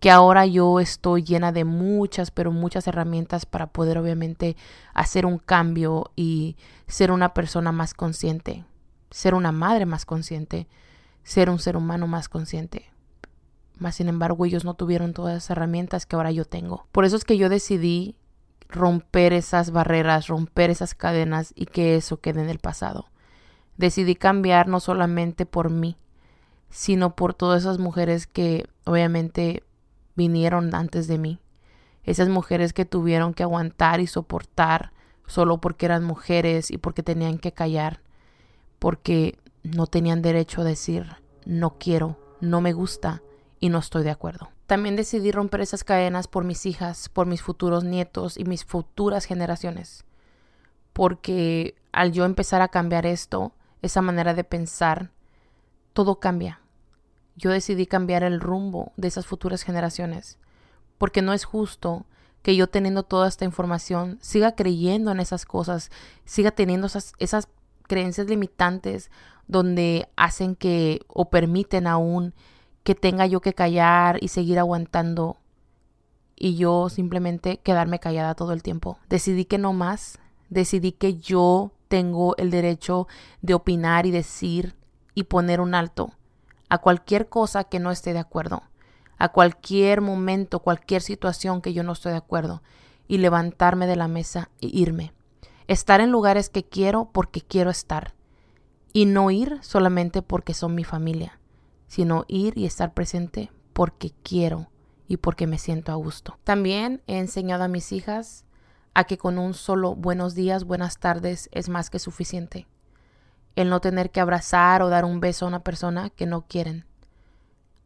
que 0.02 0.10
ahora 0.10 0.48
yo 0.48 0.80
estoy 0.80 1.22
llena 1.22 1.52
de 1.52 1.64
muchas, 1.64 2.32
pero 2.32 2.52
muchas 2.52 2.88
herramientas 2.88 3.46
para 3.46 3.68
poder 3.68 4.00
obviamente 4.00 4.58
hacer 4.96 5.28
un 5.28 5.38
cambio 5.38 6.10
y 6.16 6.58
ser 6.88 7.12
una 7.12 7.36
persona 7.36 7.72
más 7.72 7.94
consciente, 7.94 8.66
ser 9.12 9.36
una 9.36 9.52
madre 9.52 9.86
más 9.86 10.06
consciente, 10.06 10.68
ser 11.24 11.52
un 11.52 11.60
ser 11.60 11.78
humano 11.78 12.08
más 12.08 12.30
consciente. 12.30 12.92
Más 13.78 13.94
sin 13.94 14.10
embargo, 14.10 14.44
ellos 14.44 14.66
no 14.66 14.74
tuvieron 14.74 15.14
todas 15.14 15.36
las 15.36 15.50
herramientas 15.52 16.08
que 16.08 16.16
ahora 16.16 16.32
yo 16.32 16.46
tengo. 16.46 16.88
Por 16.92 17.06
eso 17.06 17.16
es 17.16 17.24
que 17.24 17.38
yo 17.38 17.48
decidí 17.48 18.18
romper 18.70 19.34
esas 19.34 19.70
barreras, 19.70 20.26
romper 20.26 20.72
esas 20.72 20.96
cadenas 20.96 21.54
y 21.56 21.68
que 21.68 21.96
eso 21.96 22.20
quede 22.20 22.42
en 22.42 22.50
el 22.50 22.58
pasado. 22.58 23.12
Decidí 23.78 24.16
cambiar 24.16 24.68
no 24.68 24.80
solamente 24.80 25.46
por 25.46 25.70
mí, 25.70 25.96
sino 26.72 27.16
por 27.16 27.36
todas 27.36 27.62
esas 27.62 27.78
mujeres 27.78 28.26
que 28.26 28.68
obviamente 28.86 29.62
vinieron 30.16 30.74
antes 30.76 31.08
de 31.08 31.18
mí. 31.18 31.40
Esas 32.04 32.30
mujeres 32.30 32.74
que 32.74 32.86
tuvieron 32.86 33.34
que 33.34 33.44
aguantar 33.44 34.00
y 34.00 34.08
soportar 34.08 34.92
solo 35.28 35.60
porque 35.60 35.86
eran 35.86 36.04
mujeres 36.04 36.72
y 36.72 36.78
porque 36.78 37.04
tenían 37.04 37.38
que 37.38 37.54
callar, 37.54 38.02
porque 38.80 39.38
no 39.64 39.88
tenían 39.88 40.22
derecho 40.22 40.62
a 40.62 40.66
decir 40.66 41.18
no 41.46 41.78
quiero, 41.78 42.18
no 42.40 42.62
me 42.62 42.74
gusta 42.74 43.22
y 43.60 43.70
no 43.70 43.80
estoy 43.80 44.04
de 44.04 44.12
acuerdo. 44.12 44.50
También 44.68 44.96
decidí 44.96 45.32
romper 45.32 45.62
esas 45.62 45.84
cadenas 45.84 46.28
por 46.28 46.44
mis 46.44 46.66
hijas, 46.66 47.10
por 47.10 47.28
mis 47.28 47.42
futuros 47.42 47.84
nietos 47.84 48.38
y 48.38 48.46
mis 48.46 48.66
futuras 48.66 49.26
generaciones. 49.26 50.06
Porque 50.94 51.76
al 51.92 52.12
yo 52.12 52.26
empezar 52.26 52.62
a 52.62 52.70
cambiar 52.70 53.06
esto, 53.06 53.54
esa 53.82 54.02
manera 54.02 54.34
de 54.34 54.44
pensar, 54.44 55.12
todo 55.94 56.20
cambia 56.20 56.62
yo 57.36 57.50
decidí 57.52 57.86
cambiar 57.86 58.24
el 58.24 58.40
rumbo 58.40 58.92
de 58.98 59.08
esas 59.08 59.26
futuras 59.26 59.64
generaciones, 59.64 60.38
porque 60.98 61.22
no 61.22 61.34
es 61.34 61.46
justo 61.46 62.06
que 62.42 62.56
yo 62.56 62.68
teniendo 62.68 63.04
toda 63.04 63.28
esta 63.28 63.46
información 63.46 64.18
siga 64.22 64.56
creyendo 64.56 65.12
en 65.12 65.20
esas 65.20 65.46
cosas, 65.46 65.92
siga 66.26 66.52
teniendo 66.52 66.88
esas, 66.88 67.48
creencias 67.88 68.28
limitantes 68.28 69.12
donde 69.48 70.08
hacen 70.16 70.56
que 70.56 71.02
o 71.10 71.30
permiten 71.30 71.86
aún 71.86 72.34
que 72.84 72.96
tenga 72.96 73.26
yo 73.26 73.42
que 73.42 73.54
callar 73.54 74.18
y 74.24 74.30
seguir 74.30 74.60
aguantando 74.60 75.38
y 76.38 76.56
yo 76.56 76.88
simplemente 76.88 77.58
quedarme 77.58 78.00
callada 78.00 78.34
todo 78.34 78.54
el 78.54 78.64
tiempo. 78.64 78.98
Decidí 79.10 79.44
que 79.44 79.58
no 79.58 79.74
más, 79.74 80.20
decidí 80.50 80.94
que 80.94 81.16
yo 81.16 81.74
tengo 81.90 82.38
el 82.38 82.50
derecho 82.50 83.10
de 83.42 83.56
opinar 83.56 84.06
y 84.06 84.12
decir 84.12 84.74
y 85.14 85.24
poner 85.24 85.60
un 85.60 85.76
alto 85.76 86.14
a 86.72 86.78
cualquier 86.78 87.28
cosa 87.28 87.66
que 87.66 87.80
no 87.80 87.92
esté 87.92 88.14
de 88.14 88.20
acuerdo, 88.20 88.64
a 89.18 89.34
cualquier 89.34 90.00
momento, 90.00 90.60
cualquier 90.60 91.02
situación 91.02 91.62
que 91.62 91.74
yo 91.74 91.84
no 91.84 91.92
esté 91.92 92.08
de 92.12 92.16
acuerdo, 92.16 92.64
y 93.10 93.18
levantarme 93.18 93.88
de 93.88 93.98
la 93.98 94.08
mesa 94.08 94.52
e 94.62 94.68
irme. 94.68 95.12
Estar 95.68 96.00
en 96.00 96.12
lugares 96.12 96.48
que 96.48 96.64
quiero 96.64 97.10
porque 97.12 97.42
quiero 97.42 97.72
estar, 97.72 98.14
y 98.94 99.06
no 99.06 99.32
ir 99.32 99.60
solamente 99.62 100.22
porque 100.22 100.54
son 100.54 100.74
mi 100.74 100.86
familia, 100.86 101.42
sino 101.88 102.24
ir 102.30 102.58
y 102.58 102.66
estar 102.66 102.94
presente 102.94 103.52
porque 103.74 104.14
quiero 104.24 104.70
y 105.10 105.18
porque 105.18 105.48
me 105.48 105.58
siento 105.58 105.92
a 105.92 105.96
gusto. 105.96 106.40
También 106.46 107.02
he 107.06 107.20
enseñado 107.20 107.66
a 107.66 107.68
mis 107.68 107.92
hijas 107.92 108.46
a 108.94 109.04
que 109.04 109.18
con 109.18 109.40
un 109.40 109.56
solo 109.56 109.94
buenos 109.94 110.36
días, 110.36 110.64
buenas 110.64 111.00
tardes 111.00 111.50
es 111.52 111.68
más 111.68 111.90
que 111.90 112.00
suficiente 112.00 112.66
el 113.56 113.70
no 113.70 113.82
tener 113.82 114.12
que 114.12 114.22
abrazar 114.22 114.82
o 114.82 114.90
dar 114.90 115.06
un 115.06 115.20
beso 115.20 115.46
a 115.46 115.50
una 115.50 115.64
persona 115.64 116.10
que 116.10 116.26
no 116.26 116.46
quieren. 116.48 116.86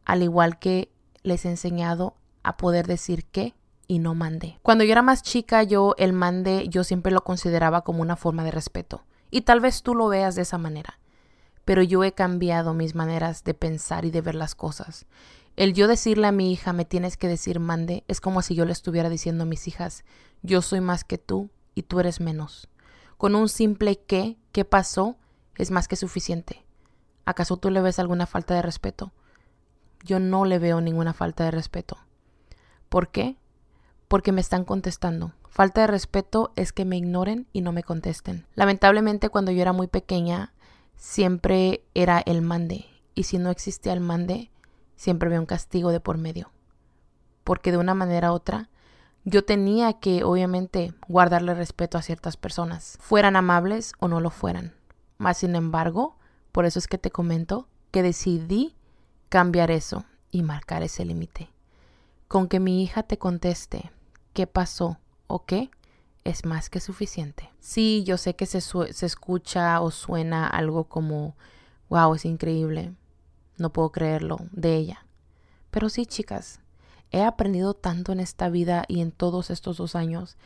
Al 0.04 0.22
igual 0.22 0.58
que 0.58 0.90
les 1.22 1.44
he 1.44 1.50
enseñado 1.50 2.14
a 2.42 2.56
poder 2.56 2.86
decir 2.86 3.24
qué 3.24 3.54
y 3.88 3.98
no 3.98 4.14
mande. 4.14 4.58
Cuando 4.62 4.84
yo 4.84 4.92
era 4.92 5.02
más 5.02 5.22
chica, 5.22 5.62
yo 5.62 5.94
el 5.98 6.12
mande 6.12 6.68
yo 6.68 6.84
siempre 6.84 7.12
lo 7.12 7.24
consideraba 7.24 7.82
como 7.82 8.02
una 8.02 8.16
forma 8.16 8.44
de 8.44 8.50
respeto. 8.50 9.04
Y 9.30 9.42
tal 9.42 9.60
vez 9.60 9.82
tú 9.82 9.94
lo 9.94 10.08
veas 10.08 10.34
de 10.34 10.42
esa 10.42 10.58
manera. 10.58 10.98
pero 11.66 11.82
yo 11.82 12.04
he 12.04 12.12
cambiado 12.12 12.72
mis 12.74 12.94
maneras 12.94 13.42
de 13.42 13.52
pensar 13.52 14.04
y 14.04 14.12
de 14.12 14.22
ver 14.22 14.36
las 14.36 14.54
cosas. 14.54 15.04
El 15.56 15.74
yo 15.74 15.88
decirle 15.88 16.28
a 16.28 16.32
mi 16.32 16.52
hija 16.52 16.72
me 16.72 16.84
tienes 16.84 17.16
que 17.16 17.26
decir 17.26 17.58
mande 17.58 18.04
es 18.06 18.20
como 18.20 18.40
si 18.40 18.54
yo 18.54 18.64
le 18.64 18.72
estuviera 18.72 19.10
diciendo 19.10 19.42
a 19.42 19.46
mis 19.46 19.66
hijas 19.66 20.04
yo 20.42 20.62
soy 20.62 20.80
más 20.80 21.02
que 21.02 21.18
tú 21.18 21.50
y 21.74 21.82
tú 21.82 21.98
eres 21.98 22.20
menos. 22.20 22.68
Con 23.18 23.34
un 23.34 23.48
simple 23.48 23.98
qué, 23.98 24.36
qué 24.52 24.64
pasó, 24.64 25.16
es 25.56 25.70
más 25.70 25.88
que 25.88 25.96
suficiente. 25.96 26.64
¿Acaso 27.24 27.56
tú 27.56 27.70
le 27.70 27.80
ves 27.80 27.98
alguna 27.98 28.26
falta 28.26 28.54
de 28.54 28.62
respeto? 28.62 29.12
Yo 30.04 30.20
no 30.20 30.44
le 30.44 30.58
veo 30.58 30.80
ninguna 30.80 31.12
falta 31.12 31.44
de 31.44 31.50
respeto. 31.50 31.98
¿Por 32.88 33.08
qué? 33.08 33.36
Porque 34.08 34.32
me 34.32 34.40
están 34.40 34.64
contestando. 34.64 35.32
Falta 35.48 35.80
de 35.80 35.86
respeto 35.88 36.52
es 36.54 36.72
que 36.72 36.84
me 36.84 36.96
ignoren 36.96 37.46
y 37.52 37.62
no 37.62 37.72
me 37.72 37.82
contesten. 37.82 38.46
Lamentablemente 38.54 39.30
cuando 39.30 39.50
yo 39.50 39.62
era 39.62 39.72
muy 39.72 39.88
pequeña 39.88 40.52
siempre 40.96 41.84
era 41.94 42.20
el 42.20 42.42
mande 42.42 42.86
y 43.14 43.24
si 43.24 43.38
no 43.38 43.50
existía 43.50 43.92
el 43.92 44.00
mande 44.00 44.50
siempre 44.96 45.28
había 45.28 45.40
un 45.40 45.46
castigo 45.46 45.90
de 45.90 46.00
por 46.00 46.18
medio. 46.18 46.52
Porque 47.42 47.72
de 47.72 47.78
una 47.78 47.94
manera 47.94 48.32
u 48.32 48.34
otra 48.34 48.68
yo 49.24 49.44
tenía 49.44 49.94
que 49.94 50.22
obviamente 50.22 50.94
guardarle 51.08 51.54
respeto 51.54 51.98
a 51.98 52.02
ciertas 52.02 52.36
personas, 52.36 52.96
fueran 53.00 53.34
amables 53.34 53.94
o 53.98 54.06
no 54.06 54.20
lo 54.20 54.30
fueran. 54.30 54.72
Más 55.18 55.38
sin 55.38 55.54
embargo, 55.56 56.16
por 56.52 56.66
eso 56.66 56.78
es 56.78 56.88
que 56.88 56.98
te 56.98 57.10
comento 57.10 57.68
que 57.90 58.02
decidí 58.02 58.74
cambiar 59.28 59.70
eso 59.70 60.04
y 60.30 60.42
marcar 60.42 60.82
ese 60.82 61.04
límite. 61.04 61.50
Con 62.28 62.48
que 62.48 62.60
mi 62.60 62.82
hija 62.82 63.02
te 63.02 63.18
conteste 63.18 63.90
qué 64.32 64.46
pasó 64.46 64.98
o 65.26 65.44
qué, 65.44 65.70
es 66.24 66.44
más 66.44 66.68
que 66.70 66.80
suficiente. 66.80 67.50
Sí, 67.60 68.02
yo 68.04 68.16
sé 68.16 68.34
que 68.34 68.46
se, 68.46 68.60
se 68.60 69.06
escucha 69.06 69.80
o 69.80 69.90
suena 69.90 70.46
algo 70.46 70.84
como, 70.84 71.36
wow, 71.88 72.14
es 72.14 72.24
increíble, 72.24 72.92
no 73.58 73.72
puedo 73.72 73.92
creerlo, 73.92 74.38
de 74.50 74.74
ella. 74.74 75.06
Pero 75.70 75.88
sí, 75.88 76.04
chicas, 76.04 76.60
he 77.10 77.22
aprendido 77.22 77.74
tanto 77.74 78.12
en 78.12 78.20
esta 78.20 78.48
vida 78.48 78.84
y 78.88 79.00
en 79.00 79.12
todos 79.12 79.50
estos 79.50 79.76
dos 79.76 79.94
años 79.94 80.36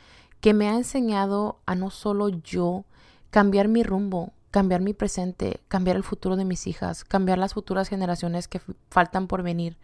que 0.40 0.54
me 0.54 0.68
ha 0.68 0.74
enseñado 0.74 1.60
a 1.66 1.74
no 1.74 1.90
solo 1.90 2.28
yo 2.28 2.84
cambiar 3.30 3.68
mi 3.68 3.82
rumbo, 3.82 4.32
cambiar 4.50 4.80
mi 4.80 4.92
presente, 4.92 5.60
cambiar 5.68 5.96
el 5.96 6.02
futuro 6.02 6.36
de 6.36 6.44
mis 6.44 6.66
hijas, 6.66 7.04
cambiar 7.04 7.38
las 7.38 7.54
futuras 7.54 7.88
generaciones 7.88 8.48
que 8.48 8.60
faltan 8.90 9.26
por 9.26 9.42
venir. 9.42 9.76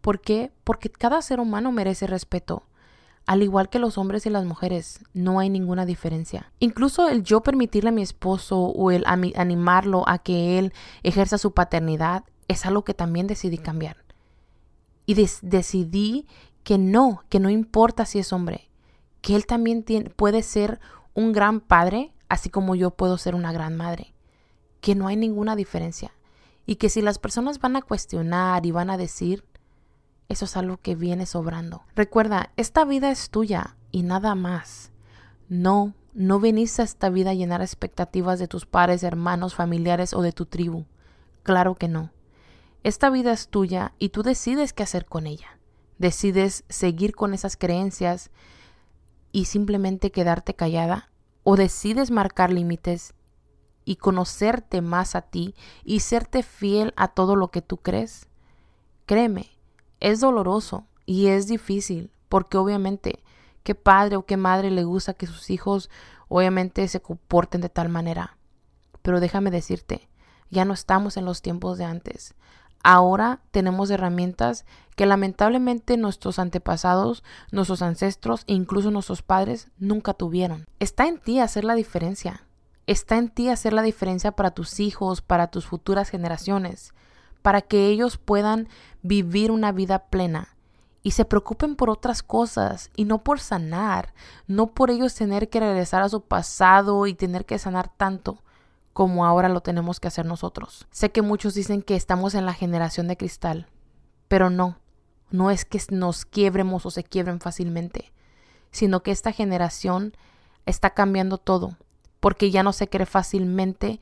¿Por 0.00 0.20
qué? 0.20 0.52
Porque 0.64 0.90
cada 0.90 1.22
ser 1.22 1.40
humano 1.40 1.72
merece 1.72 2.06
respeto. 2.06 2.64
Al 3.26 3.42
igual 3.42 3.70
que 3.70 3.78
los 3.78 3.96
hombres 3.96 4.26
y 4.26 4.30
las 4.30 4.44
mujeres, 4.44 5.00
no 5.14 5.40
hay 5.40 5.48
ninguna 5.48 5.86
diferencia. 5.86 6.52
Incluso 6.58 7.08
el 7.08 7.22
yo 7.22 7.42
permitirle 7.42 7.88
a 7.88 7.92
mi 7.92 8.02
esposo 8.02 8.58
o 8.58 8.90
el 8.90 9.04
animarlo 9.06 10.06
a 10.06 10.18
que 10.18 10.58
él 10.58 10.74
ejerza 11.02 11.38
su 11.38 11.52
paternidad 11.52 12.24
es 12.48 12.66
algo 12.66 12.84
que 12.84 12.92
también 12.92 13.26
decidí 13.26 13.56
cambiar. 13.56 13.96
Y 15.06 15.14
decidí 15.14 16.26
que 16.64 16.76
no, 16.76 17.22
que 17.30 17.40
no 17.40 17.48
importa 17.48 18.04
si 18.04 18.18
es 18.18 18.32
hombre, 18.32 18.68
que 19.22 19.36
él 19.36 19.46
también 19.46 19.84
puede 20.16 20.42
ser 20.42 20.80
un 21.14 21.32
gran 21.32 21.60
padre 21.60 22.13
así 22.34 22.50
como 22.50 22.74
yo 22.74 22.90
puedo 22.90 23.16
ser 23.16 23.36
una 23.36 23.52
gran 23.52 23.76
madre, 23.76 24.12
que 24.80 24.96
no 24.96 25.06
hay 25.06 25.14
ninguna 25.14 25.54
diferencia 25.54 26.12
y 26.66 26.76
que 26.76 26.88
si 26.88 27.00
las 27.00 27.20
personas 27.20 27.60
van 27.60 27.76
a 27.76 27.82
cuestionar 27.82 28.66
y 28.66 28.72
van 28.72 28.90
a 28.90 28.96
decir, 28.96 29.44
eso 30.28 30.44
es 30.44 30.56
algo 30.56 30.78
que 30.78 30.96
viene 30.96 31.26
sobrando. 31.26 31.84
Recuerda, 31.94 32.50
esta 32.56 32.84
vida 32.84 33.12
es 33.12 33.30
tuya 33.30 33.76
y 33.92 34.02
nada 34.02 34.34
más. 34.34 34.90
No, 35.48 35.94
no 36.12 36.40
venís 36.40 36.80
a 36.80 36.82
esta 36.82 37.08
vida 37.08 37.30
a 37.30 37.34
llenar 37.34 37.62
expectativas 37.62 38.40
de 38.40 38.48
tus 38.48 38.66
padres, 38.66 39.04
hermanos, 39.04 39.54
familiares 39.54 40.12
o 40.12 40.20
de 40.20 40.32
tu 40.32 40.46
tribu. 40.46 40.86
Claro 41.44 41.76
que 41.76 41.86
no. 41.86 42.10
Esta 42.82 43.10
vida 43.10 43.32
es 43.32 43.46
tuya 43.46 43.92
y 44.00 44.08
tú 44.08 44.24
decides 44.24 44.72
qué 44.72 44.82
hacer 44.82 45.06
con 45.06 45.28
ella. 45.28 45.60
Decides 45.98 46.64
seguir 46.68 47.14
con 47.14 47.32
esas 47.32 47.56
creencias 47.56 48.32
y 49.30 49.44
simplemente 49.44 50.10
quedarte 50.10 50.54
callada 50.54 51.12
o 51.44 51.56
decides 51.56 52.10
marcar 52.10 52.52
límites 52.52 53.14
y 53.84 53.96
conocerte 53.96 54.80
más 54.80 55.14
a 55.14 55.22
ti 55.22 55.54
y 55.84 56.00
serte 56.00 56.42
fiel 56.42 56.92
a 56.96 57.08
todo 57.08 57.36
lo 57.36 57.50
que 57.50 57.62
tú 57.62 57.76
crees, 57.76 58.28
créeme, 59.06 59.50
es 60.00 60.20
doloroso 60.20 60.86
y 61.06 61.26
es 61.26 61.46
difícil 61.46 62.10
porque 62.28 62.56
obviamente 62.56 63.22
qué 63.62 63.74
padre 63.74 64.16
o 64.16 64.26
qué 64.26 64.36
madre 64.36 64.70
le 64.70 64.84
gusta 64.84 65.14
que 65.14 65.26
sus 65.26 65.50
hijos 65.50 65.90
obviamente 66.28 66.88
se 66.88 67.00
comporten 67.00 67.60
de 67.60 67.68
tal 67.68 67.88
manera. 67.88 68.36
Pero 69.02 69.20
déjame 69.20 69.50
decirte, 69.50 70.08
ya 70.50 70.64
no 70.64 70.72
estamos 70.72 71.16
en 71.16 71.24
los 71.26 71.42
tiempos 71.42 71.78
de 71.78 71.84
antes. 71.84 72.34
Ahora 72.86 73.40
tenemos 73.50 73.90
herramientas 73.90 74.66
que 74.94 75.06
lamentablemente 75.06 75.96
nuestros 75.96 76.38
antepasados, 76.38 77.24
nuestros 77.50 77.80
ancestros 77.80 78.44
e 78.46 78.52
incluso 78.52 78.90
nuestros 78.90 79.22
padres 79.22 79.68
nunca 79.78 80.12
tuvieron. 80.12 80.66
Está 80.80 81.06
en 81.06 81.18
ti 81.18 81.40
hacer 81.40 81.64
la 81.64 81.74
diferencia. 81.74 82.44
Está 82.86 83.16
en 83.16 83.30
ti 83.30 83.48
hacer 83.48 83.72
la 83.72 83.80
diferencia 83.80 84.32
para 84.32 84.50
tus 84.50 84.80
hijos, 84.80 85.22
para 85.22 85.46
tus 85.46 85.64
futuras 85.64 86.10
generaciones, 86.10 86.92
para 87.40 87.62
que 87.62 87.86
ellos 87.86 88.18
puedan 88.18 88.68
vivir 89.00 89.50
una 89.50 89.72
vida 89.72 90.00
plena 90.10 90.54
y 91.02 91.12
se 91.12 91.24
preocupen 91.24 91.76
por 91.76 91.88
otras 91.88 92.22
cosas 92.22 92.90
y 92.96 93.06
no 93.06 93.24
por 93.24 93.40
sanar, 93.40 94.12
no 94.46 94.66
por 94.66 94.90
ellos 94.90 95.14
tener 95.14 95.48
que 95.48 95.60
regresar 95.60 96.02
a 96.02 96.10
su 96.10 96.20
pasado 96.20 97.06
y 97.06 97.14
tener 97.14 97.46
que 97.46 97.58
sanar 97.58 97.88
tanto 97.88 98.43
como 98.94 99.26
ahora 99.26 99.50
lo 99.50 99.60
tenemos 99.60 100.00
que 100.00 100.08
hacer 100.08 100.24
nosotros. 100.24 100.86
Sé 100.90 101.10
que 101.10 101.20
muchos 101.20 101.52
dicen 101.52 101.82
que 101.82 101.96
estamos 101.96 102.34
en 102.34 102.46
la 102.46 102.54
generación 102.54 103.08
de 103.08 103.16
cristal, 103.18 103.66
pero 104.28 104.48
no, 104.48 104.78
no 105.30 105.50
es 105.50 105.64
que 105.64 105.82
nos 105.90 106.24
quiebremos 106.24 106.86
o 106.86 106.90
se 106.90 107.02
quiebren 107.02 107.40
fácilmente, 107.40 108.12
sino 108.70 109.02
que 109.02 109.10
esta 109.10 109.32
generación 109.32 110.14
está 110.64 110.90
cambiando 110.90 111.38
todo, 111.38 111.76
porque 112.20 112.52
ya 112.52 112.62
no 112.62 112.72
se 112.72 112.88
cree 112.88 113.04
fácilmente 113.04 114.00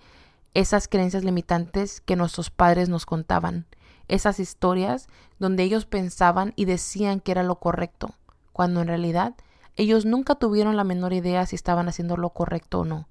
esas 0.52 0.88
creencias 0.88 1.24
limitantes 1.24 2.02
que 2.02 2.14
nuestros 2.14 2.50
padres 2.50 2.90
nos 2.90 3.06
contaban, 3.06 3.66
esas 4.08 4.38
historias 4.38 5.08
donde 5.38 5.62
ellos 5.62 5.86
pensaban 5.86 6.52
y 6.54 6.66
decían 6.66 7.20
que 7.20 7.32
era 7.32 7.42
lo 7.42 7.56
correcto, 7.56 8.14
cuando 8.52 8.82
en 8.82 8.88
realidad 8.88 9.34
ellos 9.76 10.04
nunca 10.04 10.34
tuvieron 10.34 10.76
la 10.76 10.84
menor 10.84 11.14
idea 11.14 11.46
si 11.46 11.56
estaban 11.56 11.88
haciendo 11.88 12.18
lo 12.18 12.28
correcto 12.30 12.80
o 12.80 12.84
no. 12.84 13.08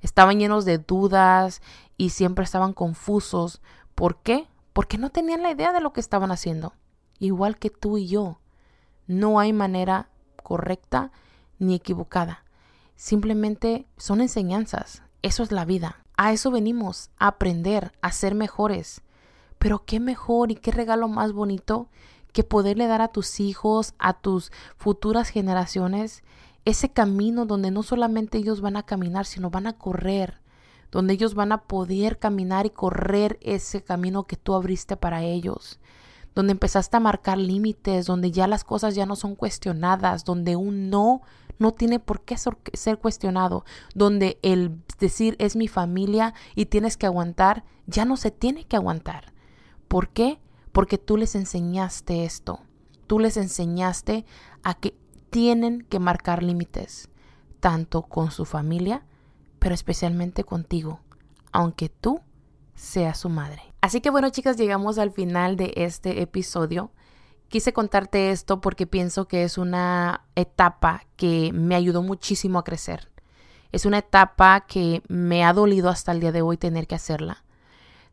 Estaban 0.00 0.38
llenos 0.38 0.64
de 0.64 0.78
dudas 0.78 1.62
y 1.96 2.10
siempre 2.10 2.44
estaban 2.44 2.72
confusos. 2.72 3.60
¿Por 3.94 4.22
qué? 4.22 4.46
Porque 4.72 4.98
no 4.98 5.10
tenían 5.10 5.42
la 5.42 5.50
idea 5.50 5.72
de 5.72 5.80
lo 5.80 5.92
que 5.92 6.00
estaban 6.00 6.30
haciendo. 6.30 6.74
Igual 7.18 7.58
que 7.58 7.70
tú 7.70 7.98
y 7.98 8.08
yo. 8.08 8.40
No 9.06 9.38
hay 9.38 9.52
manera 9.52 10.10
correcta 10.42 11.12
ni 11.58 11.74
equivocada. 11.74 12.44
Simplemente 12.94 13.86
son 13.96 14.20
enseñanzas. 14.20 15.02
Eso 15.22 15.42
es 15.42 15.52
la 15.52 15.64
vida. 15.64 16.04
A 16.16 16.32
eso 16.32 16.50
venimos, 16.50 17.10
a 17.18 17.28
aprender, 17.28 17.92
a 18.00 18.12
ser 18.12 18.34
mejores. 18.34 19.02
Pero 19.58 19.84
qué 19.84 20.00
mejor 20.00 20.50
y 20.50 20.56
qué 20.56 20.70
regalo 20.70 21.08
más 21.08 21.32
bonito 21.32 21.88
que 22.32 22.44
poderle 22.44 22.86
dar 22.86 23.00
a 23.00 23.08
tus 23.08 23.40
hijos, 23.40 23.94
a 23.98 24.12
tus 24.12 24.52
futuras 24.76 25.30
generaciones, 25.30 26.22
ese 26.66 26.90
camino 26.90 27.46
donde 27.46 27.70
no 27.70 27.82
solamente 27.82 28.36
ellos 28.38 28.60
van 28.60 28.76
a 28.76 28.82
caminar, 28.82 29.24
sino 29.24 29.48
van 29.48 29.66
a 29.66 29.78
correr, 29.78 30.40
donde 30.90 31.14
ellos 31.14 31.34
van 31.34 31.52
a 31.52 31.62
poder 31.62 32.18
caminar 32.18 32.66
y 32.66 32.70
correr 32.70 33.38
ese 33.40 33.82
camino 33.82 34.24
que 34.24 34.36
tú 34.36 34.54
abriste 34.54 34.96
para 34.96 35.22
ellos, 35.22 35.78
donde 36.34 36.52
empezaste 36.52 36.96
a 36.96 37.00
marcar 37.00 37.38
límites, 37.38 38.04
donde 38.06 38.32
ya 38.32 38.48
las 38.48 38.64
cosas 38.64 38.94
ya 38.94 39.06
no 39.06 39.16
son 39.16 39.36
cuestionadas, 39.36 40.24
donde 40.24 40.56
un 40.56 40.90
no 40.90 41.22
no 41.58 41.72
tiene 41.72 41.98
por 42.00 42.20
qué 42.22 42.36
ser 42.36 42.98
cuestionado, 42.98 43.64
donde 43.94 44.38
el 44.42 44.78
decir 44.98 45.36
es 45.38 45.56
mi 45.56 45.68
familia 45.68 46.34
y 46.54 46.66
tienes 46.66 46.98
que 46.98 47.06
aguantar, 47.06 47.64
ya 47.86 48.04
no 48.04 48.18
se 48.18 48.30
tiene 48.30 48.64
que 48.64 48.76
aguantar. 48.76 49.32
¿Por 49.88 50.10
qué? 50.10 50.38
Porque 50.72 50.98
tú 50.98 51.16
les 51.16 51.34
enseñaste 51.34 52.24
esto. 52.24 52.60
Tú 53.06 53.20
les 53.20 53.38
enseñaste 53.38 54.26
a 54.62 54.74
que 54.74 54.94
tienen 55.36 55.82
que 55.82 55.98
marcar 55.98 56.42
límites, 56.42 57.10
tanto 57.60 58.00
con 58.00 58.30
su 58.30 58.46
familia, 58.46 59.04
pero 59.58 59.74
especialmente 59.74 60.44
contigo, 60.44 61.00
aunque 61.52 61.90
tú 61.90 62.22
seas 62.74 63.18
su 63.18 63.28
madre. 63.28 63.60
Así 63.82 64.00
que 64.00 64.08
bueno 64.08 64.30
chicas, 64.30 64.56
llegamos 64.56 64.96
al 64.96 65.10
final 65.10 65.58
de 65.58 65.74
este 65.76 66.22
episodio. 66.22 66.90
Quise 67.48 67.74
contarte 67.74 68.30
esto 68.30 68.62
porque 68.62 68.86
pienso 68.86 69.28
que 69.28 69.42
es 69.42 69.58
una 69.58 70.24
etapa 70.36 71.02
que 71.16 71.50
me 71.52 71.74
ayudó 71.74 72.02
muchísimo 72.02 72.58
a 72.58 72.64
crecer. 72.64 73.10
Es 73.72 73.84
una 73.84 73.98
etapa 73.98 74.62
que 74.62 75.02
me 75.06 75.44
ha 75.44 75.52
dolido 75.52 75.90
hasta 75.90 76.12
el 76.12 76.20
día 76.20 76.32
de 76.32 76.40
hoy 76.40 76.56
tener 76.56 76.86
que 76.86 76.94
hacerla. 76.94 77.44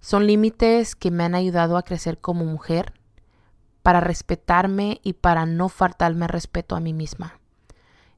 Son 0.01 0.27
límites 0.27 0.93
que 0.93 1.09
me 1.09 1.23
han 1.23 1.35
ayudado 1.35 1.77
a 1.77 1.83
crecer 1.83 2.19
como 2.19 2.43
mujer, 2.43 2.91
para 3.83 3.99
respetarme 3.99 4.99
y 5.03 5.13
para 5.13 5.45
no 5.45 5.69
faltarme 5.69 6.27
respeto 6.27 6.75
a 6.75 6.79
mí 6.79 6.93
misma. 6.93 7.39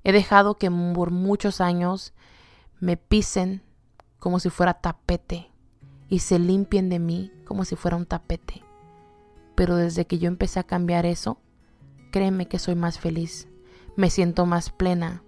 He 0.03 0.11
dejado 0.11 0.55
que 0.55 0.69
por 0.69 1.09
muchos 1.09 1.59
años 1.59 2.13
me 2.79 2.95
pisen 2.95 3.63
como 4.19 4.39
si 4.39 4.51
fuera 4.51 4.75
tapete 4.75 5.49
y 6.07 6.19
se 6.19 6.37
limpien 6.37 6.89
de 6.89 6.99
mí 6.99 7.31
como 7.45 7.65
si 7.65 7.75
fuera 7.75 7.97
un 7.97 8.05
tapete. 8.05 8.63
Pero 9.55 9.75
desde 9.75 10.05
que 10.05 10.19
yo 10.19 10.27
empecé 10.27 10.59
a 10.59 10.63
cambiar 10.63 11.07
eso, 11.07 11.39
créeme 12.11 12.47
que 12.47 12.59
soy 12.59 12.75
más 12.75 12.99
feliz, 12.99 13.47
me 13.95 14.11
siento 14.11 14.45
más 14.45 14.69
plena, 14.69 15.23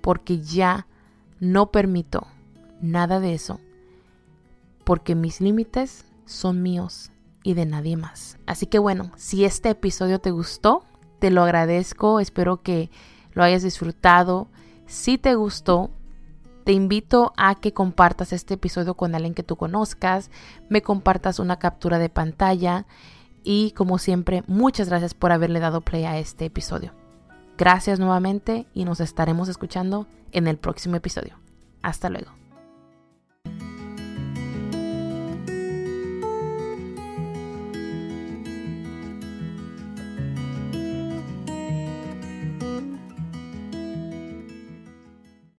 porque 0.00 0.40
ya 0.40 0.86
no 1.40 1.70
permito 1.70 2.26
nada 2.80 3.20
de 3.20 3.34
eso, 3.34 3.60
porque 4.84 5.14
mis 5.14 5.40
límites 5.40 6.06
son 6.24 6.62
míos 6.62 7.10
y 7.44 7.54
de 7.54 7.66
nadie 7.66 7.96
más. 7.96 8.38
Así 8.46 8.66
que 8.66 8.80
bueno, 8.80 9.12
si 9.16 9.44
este 9.44 9.70
episodio 9.70 10.18
te 10.18 10.32
gustó, 10.32 10.82
te 11.20 11.30
lo 11.30 11.42
agradezco, 11.44 12.18
espero 12.18 12.62
que 12.62 12.90
lo 13.32 13.44
hayas 13.44 13.62
disfrutado. 13.62 14.48
Si 14.86 15.18
te 15.18 15.36
gustó, 15.36 15.90
te 16.64 16.72
invito 16.72 17.32
a 17.36 17.54
que 17.54 17.72
compartas 17.72 18.32
este 18.32 18.54
episodio 18.54 18.94
con 18.94 19.14
alguien 19.14 19.34
que 19.34 19.42
tú 19.42 19.56
conozcas, 19.56 20.30
me 20.68 20.82
compartas 20.82 21.38
una 21.38 21.58
captura 21.58 21.98
de 21.98 22.08
pantalla 22.08 22.86
y 23.44 23.72
como 23.72 23.98
siempre, 23.98 24.42
muchas 24.46 24.88
gracias 24.88 25.12
por 25.12 25.30
haberle 25.30 25.60
dado 25.60 25.82
play 25.82 26.04
a 26.04 26.18
este 26.18 26.46
episodio. 26.46 26.92
Gracias 27.58 28.00
nuevamente 28.00 28.66
y 28.72 28.84
nos 28.86 29.00
estaremos 29.00 29.48
escuchando 29.48 30.06
en 30.32 30.48
el 30.48 30.56
próximo 30.56 30.96
episodio. 30.96 31.38
Hasta 31.82 32.08
luego. 32.08 32.43